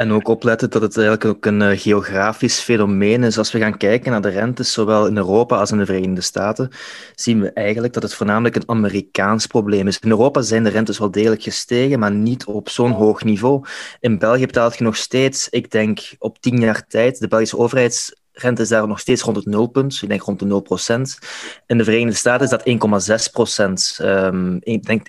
En 0.00 0.12
ook 0.12 0.28
opletten 0.28 0.70
dat 0.70 0.82
het 0.82 0.96
eigenlijk 0.96 1.24
ook 1.24 1.46
een 1.46 1.60
uh, 1.60 1.78
geografisch 1.78 2.58
fenomeen 2.60 3.22
is. 3.22 3.38
Als 3.38 3.52
we 3.52 3.58
gaan 3.58 3.76
kijken 3.76 4.10
naar 4.10 4.22
de 4.22 4.28
rentes, 4.28 4.72
zowel 4.72 5.06
in 5.06 5.16
Europa 5.16 5.58
als 5.58 5.70
in 5.70 5.78
de 5.78 5.86
Verenigde 5.86 6.20
Staten, 6.20 6.70
zien 7.14 7.40
we 7.40 7.52
eigenlijk 7.52 7.92
dat 7.92 8.02
het 8.02 8.14
voornamelijk 8.14 8.56
een 8.56 8.68
Amerikaans 8.68 9.46
probleem 9.46 9.86
is. 9.86 9.98
In 9.98 10.10
Europa 10.10 10.42
zijn 10.42 10.64
de 10.64 10.70
rentes 10.70 10.98
wel 10.98 11.10
degelijk 11.10 11.42
gestegen, 11.42 11.98
maar 11.98 12.12
niet 12.12 12.44
op 12.44 12.68
zo'n 12.68 12.90
hoog 12.90 13.24
niveau. 13.24 13.64
In 14.00 14.18
België 14.18 14.46
betaalt 14.46 14.78
je 14.78 14.84
nog 14.84 14.96
steeds, 14.96 15.48
ik 15.48 15.70
denk 15.70 16.00
op 16.18 16.40
tien 16.40 16.60
jaar 16.60 16.86
tijd, 16.86 17.18
de 17.18 17.28
Belgische 17.28 17.58
overheids 17.58 18.14
rente 18.32 18.62
is 18.62 18.68
daar 18.68 18.88
nog 18.88 19.00
steeds 19.00 19.22
rond 19.22 19.36
het 19.36 19.46
nulpunt, 19.46 20.02
ik 20.02 20.08
denk 20.08 20.22
rond 20.22 20.38
de 20.38 20.44
0 20.44 20.60
procent. 20.60 21.18
In 21.66 21.78
de 21.78 21.84
Verenigde 21.84 22.16
Staten 22.16 22.44
is 22.44 22.50
dat 22.50 23.24
1,6 23.26 23.32
procent, 23.32 23.98
um, 24.02 24.58
ik 24.60 24.84
denk 24.84 25.06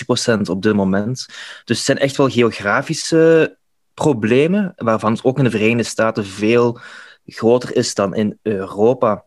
1,63 0.00 0.04
procent 0.06 0.48
op 0.48 0.62
dit 0.62 0.74
moment. 0.74 1.26
Dus 1.64 1.76
het 1.76 1.86
zijn 1.86 1.98
echt 1.98 2.16
wel 2.16 2.28
geografische 2.28 3.56
problemen, 3.98 4.72
waarvan 4.76 5.12
het 5.12 5.24
ook 5.24 5.38
in 5.38 5.44
de 5.44 5.50
Verenigde 5.50 5.82
Staten 5.82 6.24
veel 6.24 6.80
groter 7.26 7.76
is 7.76 7.94
dan 7.94 8.14
in 8.14 8.38
Europa. 8.42 9.24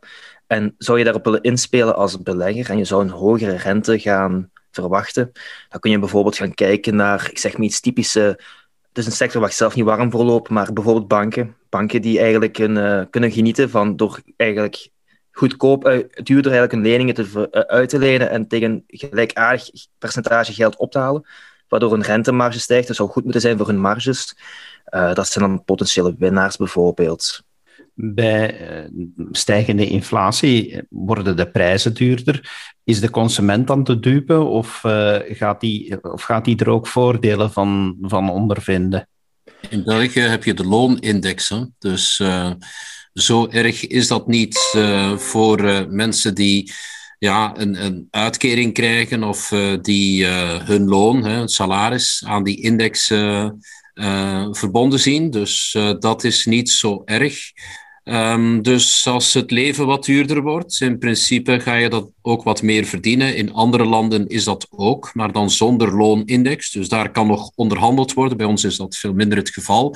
En 0.47 0.75
zou 0.77 0.97
je 0.97 1.03
daarop 1.03 1.23
willen 1.23 1.41
inspelen 1.41 1.95
als 1.95 2.21
belegger 2.21 2.69
en 2.69 2.77
je 2.77 2.86
zou 2.86 3.01
een 3.01 3.10
hogere 3.10 3.55
rente 3.55 3.99
gaan 3.99 4.49
verwachten, 4.71 5.31
dan 5.69 5.79
kun 5.79 5.91
je 5.91 5.99
bijvoorbeeld 5.99 6.38
gaan 6.38 6.53
kijken 6.53 6.95
naar, 6.95 7.27
ik 7.29 7.38
zeg 7.38 7.53
maar 7.53 7.65
iets 7.65 7.79
typische 7.79 8.39
het 8.91 8.99
is 8.99 9.05
een 9.05 9.12
sector 9.12 9.41
waar 9.41 9.49
ik 9.49 9.55
zelf 9.55 9.75
niet 9.75 9.86
warm 9.86 10.12
voor 10.12 10.23
loop, 10.23 10.49
maar 10.49 10.73
bijvoorbeeld 10.73 11.07
banken. 11.07 11.55
Banken 11.69 12.01
die 12.01 12.19
eigenlijk 12.19 12.60
uh, 12.60 13.01
kunnen 13.10 13.31
genieten 13.31 13.69
van 13.69 13.95
door 13.95 14.21
eigenlijk 14.38 14.89
goedkoop, 15.31 15.88
uh, 15.88 16.03
duurder 16.13 16.51
eigenlijk 16.51 16.71
hun 16.71 16.81
leningen 16.81 17.13
te, 17.13 17.49
uh, 17.51 17.62
uit 17.62 17.89
te 17.89 17.99
lenen 17.99 18.29
en 18.29 18.47
tegen 18.47 18.71
een 18.71 18.84
gelijkaardig 18.88 19.69
percentage 19.97 20.53
geld 20.53 20.77
op 20.77 20.91
te 20.91 20.97
halen, 20.97 21.27
waardoor 21.71 21.91
hun 21.91 22.03
rentemarge 22.03 22.60
stijgt. 22.60 22.88
Dat 22.88 22.95
zou 22.95 23.10
goed 23.10 23.23
moeten 23.23 23.41
zijn 23.41 23.57
voor 23.57 23.67
hun 23.67 23.79
marges. 23.79 24.36
dat 24.89 25.27
zijn 25.27 25.47
dan 25.47 25.63
potentiële 25.63 26.15
winnaars 26.17 26.57
bijvoorbeeld 26.57 27.43
bij 27.93 28.60
eh, 28.60 28.91
stijgende 29.31 29.88
inflatie 29.88 30.81
worden 30.89 31.38
de 31.38 31.51
prijzen 31.51 31.93
duurder. 31.93 32.49
Is 32.84 32.99
de 32.99 33.10
consument 33.10 33.67
dan 33.67 33.84
te 33.84 33.99
dupe 33.99 34.39
of, 34.39 34.84
uh, 34.86 35.17
gaat, 35.23 35.60
die, 35.60 36.03
of 36.03 36.23
gaat 36.23 36.45
die 36.45 36.57
er 36.57 36.69
ook 36.69 36.88
voordelen 36.88 37.51
van, 37.51 37.97
van 38.01 38.29
ondervinden? 38.29 39.07
In 39.69 39.84
België 39.84 40.19
heb 40.19 40.43
je 40.43 40.53
de 40.53 40.65
loonindexen, 40.65 41.75
dus 41.79 42.19
uh, 42.19 42.51
zo 43.13 43.47
erg 43.47 43.88
is 43.88 44.07
dat 44.07 44.27
niet 44.27 44.57
voor 45.15 45.88
mensen 45.89 46.36
die 46.36 46.73
ja, 47.21 47.57
een, 47.57 47.84
een 47.86 48.07
uitkering 48.12 48.73
krijgen 48.73 49.23
of 49.23 49.53
die 49.81 50.25
hun 50.65 50.88
loon, 50.88 51.23
hè, 51.23 51.47
salaris, 51.47 52.23
aan 52.25 52.43
die 52.43 52.62
index 52.62 53.07
verbonden 54.51 54.99
zien. 54.99 55.29
Dus 55.29 55.77
dat 55.99 56.23
is 56.23 56.45
niet 56.45 56.69
zo 56.69 57.01
erg. 57.05 57.51
Um, 58.03 58.62
dus 58.62 59.07
als 59.07 59.34
het 59.34 59.51
leven 59.51 59.86
wat 59.86 60.05
duurder 60.05 60.41
wordt, 60.41 60.81
in 60.81 60.97
principe 60.97 61.60
ga 61.60 61.73
je 61.73 61.89
dat 61.89 62.10
ook 62.21 62.43
wat 62.43 62.62
meer 62.62 62.86
verdienen. 62.86 63.36
In 63.36 63.53
andere 63.53 63.86
landen 63.86 64.27
is 64.27 64.43
dat 64.43 64.67
ook, 64.69 65.13
maar 65.13 65.31
dan 65.31 65.49
zonder 65.49 65.97
loonindex. 65.97 66.71
Dus 66.71 66.89
daar 66.89 67.12
kan 67.12 67.27
nog 67.27 67.51
onderhandeld 67.55 68.13
worden. 68.13 68.38
Bij 68.38 68.45
ons 68.45 68.63
is 68.63 68.77
dat 68.77 68.95
veel 68.95 69.13
minder 69.13 69.38
het 69.38 69.49
geval. 69.49 69.95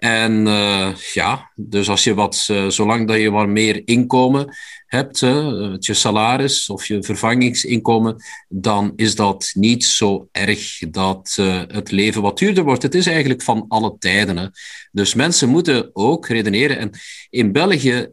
En 0.00 0.46
uh, 0.46 0.94
ja, 1.12 1.50
dus 1.54 1.88
als 1.88 2.04
je 2.04 2.14
wat, 2.14 2.48
uh, 2.50 2.68
zolang 2.68 3.08
dat 3.08 3.20
je 3.20 3.30
wat 3.30 3.48
meer 3.48 3.82
inkomen 3.84 4.56
hebt, 4.86 5.20
uh, 5.20 5.74
je 5.78 5.94
salaris 5.94 6.68
of 6.68 6.86
je 6.86 7.02
vervangingsinkomen, 7.02 8.22
dan 8.48 8.92
is 8.96 9.14
dat 9.14 9.50
niet 9.54 9.84
zo 9.84 10.28
erg 10.32 10.78
dat 10.78 11.38
het 11.68 11.90
leven 11.90 12.22
wat 12.22 12.38
duurder 12.38 12.64
wordt. 12.64 12.82
Het 12.82 12.94
is 12.94 13.06
eigenlijk 13.06 13.42
van 13.42 13.64
alle 13.68 13.96
tijden. 13.98 14.36
Hè. 14.36 14.46
Dus 14.92 15.14
mensen 15.14 15.48
moeten 15.48 15.90
ook 15.92 16.26
redeneren. 16.26 16.78
En 16.78 16.90
in 17.30 17.52
België 17.52 18.08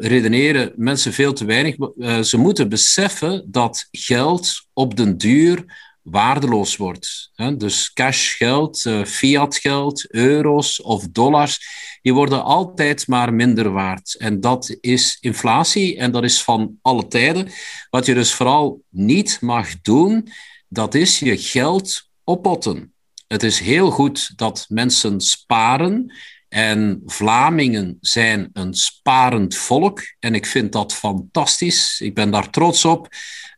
redeneren 0.00 0.72
mensen 0.76 1.12
veel 1.12 1.32
te 1.32 1.44
weinig. 1.44 1.76
ze 2.24 2.36
moeten 2.36 2.68
beseffen 2.68 3.44
dat 3.46 3.88
geld 3.90 4.66
op 4.72 4.96
den 4.96 5.16
duur 5.18 5.64
waardeloos 6.10 6.76
wordt. 6.76 7.30
Dus 7.56 7.92
cash 7.92 8.36
geld, 8.36 8.84
eh, 8.84 9.04
fiat 9.04 9.56
geld, 9.56 10.12
euro's 10.12 10.82
of 10.82 11.08
dollars, 11.08 11.60
die 12.02 12.14
worden 12.14 12.44
altijd 12.44 13.06
maar 13.06 13.34
minder 13.34 13.70
waard. 13.70 14.14
En 14.18 14.40
dat 14.40 14.76
is 14.80 15.16
inflatie 15.20 15.96
en 15.96 16.10
dat 16.10 16.24
is 16.24 16.42
van 16.42 16.78
alle 16.82 17.06
tijden. 17.06 17.48
Wat 17.90 18.06
je 18.06 18.14
dus 18.14 18.34
vooral 18.34 18.82
niet 18.88 19.38
mag 19.40 19.80
doen, 19.80 20.28
dat 20.68 20.94
is 20.94 21.18
je 21.18 21.36
geld 21.36 22.08
oppotten. 22.24 22.92
Het 23.26 23.42
is 23.42 23.60
heel 23.60 23.90
goed 23.90 24.32
dat 24.36 24.66
mensen 24.68 25.20
sparen. 25.20 26.12
En 26.48 27.02
Vlamingen 27.06 27.98
zijn 28.00 28.50
een 28.52 28.74
sparend 28.74 29.56
volk 29.56 30.02
en 30.18 30.34
ik 30.34 30.46
vind 30.46 30.72
dat 30.72 30.94
fantastisch. 30.94 32.00
Ik 32.00 32.14
ben 32.14 32.30
daar 32.30 32.50
trots 32.50 32.84
op. 32.84 33.08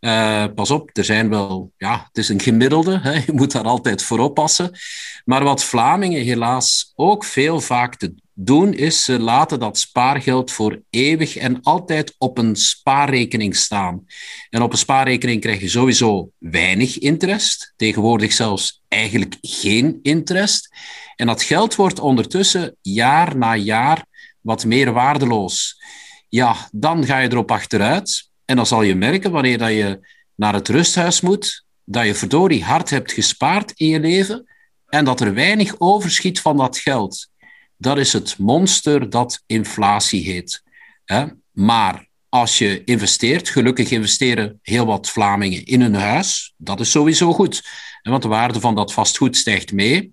Uh, 0.01 0.45
pas 0.55 0.71
op, 0.71 0.91
er 0.93 1.05
zijn 1.05 1.29
wel, 1.29 1.73
ja, 1.77 2.05
het 2.07 2.19
is 2.19 2.29
een 2.29 2.41
gemiddelde, 2.41 2.99
hè, 3.03 3.13
je 3.27 3.33
moet 3.33 3.53
daar 3.53 3.65
altijd 3.65 4.03
voor 4.03 4.19
oppassen. 4.19 4.79
Maar 5.25 5.45
wat 5.45 5.65
Vlamingen 5.65 6.23
helaas 6.23 6.93
ook 6.95 7.25
veel 7.25 7.61
vaak 7.61 7.97
te 7.97 8.15
doen, 8.35 8.75
is 8.75 9.05
ze 9.05 9.19
laten 9.19 9.61
dat 9.61 9.79
spaargeld 9.79 10.51
voor 10.51 10.83
eeuwig 10.91 11.37
en 11.37 11.63
altijd 11.63 12.15
op 12.19 12.39
een 12.39 12.57
spaarrekening 12.57 13.57
staan. 13.57 14.05
En 14.51 14.63
op 14.63 14.73
een 14.73 14.79
spaarrekening 14.79 15.41
krijg 15.41 15.61
je 15.61 15.69
sowieso 15.69 16.31
weinig 16.39 16.99
interest, 16.99 17.73
tegenwoordig 17.77 18.33
zelfs 18.33 18.83
eigenlijk 18.89 19.37
geen 19.41 19.99
interest. 20.03 20.69
En 21.21 21.27
dat 21.27 21.43
geld 21.43 21.75
wordt 21.75 21.99
ondertussen 21.99 22.77
jaar 22.81 23.37
na 23.37 23.57
jaar 23.57 24.05
wat 24.41 24.65
meer 24.65 24.93
waardeloos. 24.93 25.83
Ja, 26.29 26.69
dan 26.73 27.05
ga 27.05 27.19
je 27.19 27.31
erop 27.31 27.51
achteruit. 27.51 28.31
En 28.45 28.57
dan 28.57 28.67
zal 28.67 28.83
je 28.83 28.95
merken 28.95 29.31
wanneer 29.31 29.59
dat 29.59 29.71
je 29.71 30.09
naar 30.35 30.55
het 30.55 30.69
rusthuis 30.69 31.21
moet, 31.21 31.65
dat 31.85 32.07
je 32.07 32.15
verdorie 32.15 32.65
hard 32.65 32.91
hebt 32.91 33.13
gespaard 33.13 33.73
in 33.77 33.87
je 33.87 34.01
leven 34.01 34.47
en 34.87 35.05
dat 35.05 35.21
er 35.21 35.35
weinig 35.35 35.75
overschiet 35.79 36.41
van 36.41 36.57
dat 36.57 36.79
geld. 36.79 37.29
Dat 37.77 37.99
is 37.99 38.13
het 38.13 38.39
monster 38.39 39.11
dat 39.11 39.43
inflatie 39.47 40.25
heet. 40.25 40.63
Maar 41.53 42.09
als 42.29 42.59
je 42.59 42.85
investeert, 42.85 43.49
gelukkig 43.49 43.91
investeren 43.91 44.59
heel 44.63 44.87
wat 44.87 45.11
Vlamingen 45.11 45.65
in 45.65 45.81
hun 45.81 45.95
huis, 45.95 46.55
dat 46.57 46.81
is 46.81 46.91
sowieso 46.91 47.33
goed. 47.33 47.63
Want 48.03 48.23
de 48.23 48.29
waarde 48.29 48.61
van 48.61 48.75
dat 48.75 48.93
vastgoed 48.93 49.37
stijgt 49.37 49.73
mee. 49.73 50.13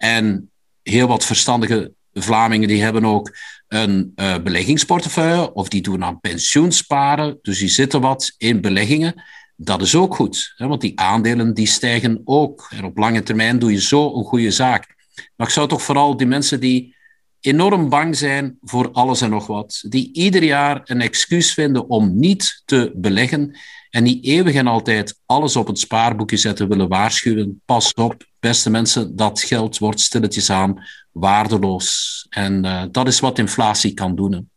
En 0.00 0.50
heel 0.82 1.06
wat 1.06 1.24
verstandige 1.24 1.92
Vlamingen 2.12 2.68
die 2.68 2.82
hebben 2.82 3.04
ook 3.04 3.36
een 3.68 4.12
uh, 4.16 4.38
beleggingsportefeuille 4.38 5.52
of 5.52 5.68
die 5.68 5.82
doen 5.82 6.04
aan 6.04 6.20
pensioensparen. 6.20 7.38
Dus 7.42 7.58
die 7.58 7.68
zitten 7.68 8.00
wat 8.00 8.34
in 8.38 8.60
beleggingen. 8.60 9.22
Dat 9.56 9.82
is 9.82 9.94
ook 9.94 10.14
goed, 10.14 10.52
hè, 10.56 10.66
want 10.66 10.80
die 10.80 11.00
aandelen 11.00 11.54
die 11.54 11.66
stijgen 11.66 12.20
ook. 12.24 12.68
En 12.70 12.84
op 12.84 12.96
lange 12.96 13.22
termijn 13.22 13.58
doe 13.58 13.72
je 13.72 13.80
zo 13.80 14.16
een 14.16 14.24
goede 14.24 14.50
zaak. 14.50 14.94
Maar 15.36 15.46
ik 15.46 15.52
zou 15.52 15.68
toch 15.68 15.82
vooral 15.82 16.16
die 16.16 16.26
mensen 16.26 16.60
die 16.60 16.96
enorm 17.40 17.88
bang 17.88 18.16
zijn 18.16 18.58
voor 18.60 18.90
alles 18.92 19.20
en 19.20 19.30
nog 19.30 19.46
wat, 19.46 19.84
die 19.88 20.12
ieder 20.12 20.42
jaar 20.42 20.80
een 20.84 21.00
excuus 21.00 21.54
vinden 21.54 21.88
om 21.88 22.18
niet 22.18 22.62
te 22.64 22.92
beleggen 22.94 23.56
en 23.90 24.04
die 24.04 24.20
eeuwig 24.20 24.54
en 24.54 24.66
altijd 24.66 25.20
alles 25.26 25.56
op 25.56 25.66
het 25.66 25.78
spaarboekje 25.78 26.36
zetten 26.36 26.68
willen 26.68 26.88
waarschuwen. 26.88 27.62
Pas 27.64 27.94
op, 27.94 28.24
beste 28.40 28.70
mensen, 28.70 29.16
dat 29.16 29.40
geld 29.40 29.78
wordt 29.78 30.00
stilletjes 30.00 30.50
aan 30.50 30.82
waardeloos. 31.12 32.26
En 32.28 32.64
uh, 32.64 32.82
dat 32.90 33.06
is 33.06 33.20
wat 33.20 33.38
inflatie 33.38 33.94
kan 33.94 34.14
doen. 34.14 34.48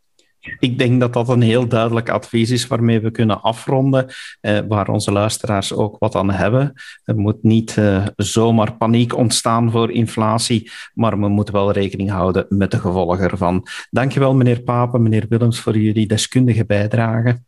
Ik 0.60 0.78
denk 0.78 1.00
dat 1.00 1.14
dat 1.14 1.30
een 1.30 1.42
heel 1.42 1.68
duidelijk 1.68 2.10
advies 2.10 2.50
is 2.50 2.68
waarmee 2.68 3.00
we 3.00 3.12
kunnen 3.12 3.42
afronden, 3.42 4.08
eh, 4.42 4.60
waar 4.68 4.88
onze 4.88 5.12
luisteraars 5.12 5.74
ook 5.74 5.96
wat 6.00 6.16
aan 6.16 6.32
hebben. 6.32 6.74
Er 7.04 7.18
moet 7.18 7.44
niet 7.44 7.76
uh, 7.76 8.06
zomaar 8.16 8.78
paniek 8.78 9.16
ontstaan 9.16 9.72
voor 9.72 9.92
inflatie, 9.92 10.72
maar 10.94 11.20
we 11.20 11.28
moeten 11.28 11.54
wel 11.54 11.72
rekening 11.72 12.10
houden 12.10 12.46
met 12.50 12.72
de 12.72 12.80
gevolgen 12.80 13.30
ervan. 13.30 13.68
Dankjewel, 13.90 14.36
meneer 14.36 14.62
Papen, 14.62 15.02
meneer 15.02 15.26
Willems, 15.30 15.60
voor 15.60 15.78
jullie 15.78 16.08
deskundige 16.08 16.66
bijdrage. 16.66 17.42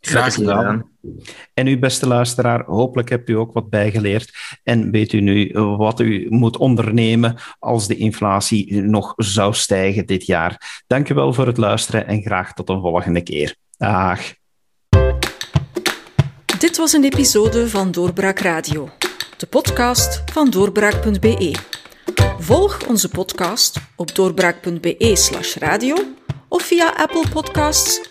Graag 0.00 0.34
gedaan. 0.34 0.90
En 1.54 1.66
uw 1.66 1.78
beste 1.78 2.06
luisteraar, 2.06 2.64
hopelijk 2.64 3.08
hebt 3.08 3.28
u 3.28 3.32
ook 3.32 3.52
wat 3.52 3.70
bijgeleerd 3.70 4.58
en 4.62 4.90
weet 4.90 5.12
u 5.12 5.20
nu 5.20 5.50
wat 5.52 6.00
u 6.00 6.26
moet 6.28 6.56
ondernemen 6.56 7.36
als 7.58 7.86
de 7.86 7.96
inflatie 7.96 8.82
nog 8.82 9.12
zou 9.16 9.54
stijgen 9.54 10.06
dit 10.06 10.26
jaar. 10.26 10.82
Dank 10.86 11.08
u 11.08 11.14
wel 11.14 11.32
voor 11.32 11.46
het 11.46 11.56
luisteren 11.56 12.06
en 12.06 12.22
graag 12.22 12.52
tot 12.52 12.68
een 12.68 12.80
volgende 12.80 13.22
keer. 13.22 13.56
Dag. 13.76 14.20
Dit 16.58 16.76
was 16.76 16.92
een 16.92 17.04
episode 17.04 17.68
van 17.68 17.90
Doorbraak 17.90 18.38
Radio, 18.38 18.88
de 19.36 19.46
podcast 19.46 20.22
van 20.32 20.50
doorbraak.be. 20.50 21.54
Volg 22.38 22.86
onze 22.88 23.08
podcast 23.08 23.80
op 23.96 24.14
doorbraak.be/radio 24.14 25.96
of 26.48 26.62
via 26.62 26.92
Apple 26.96 27.24
Podcasts, 27.32 28.10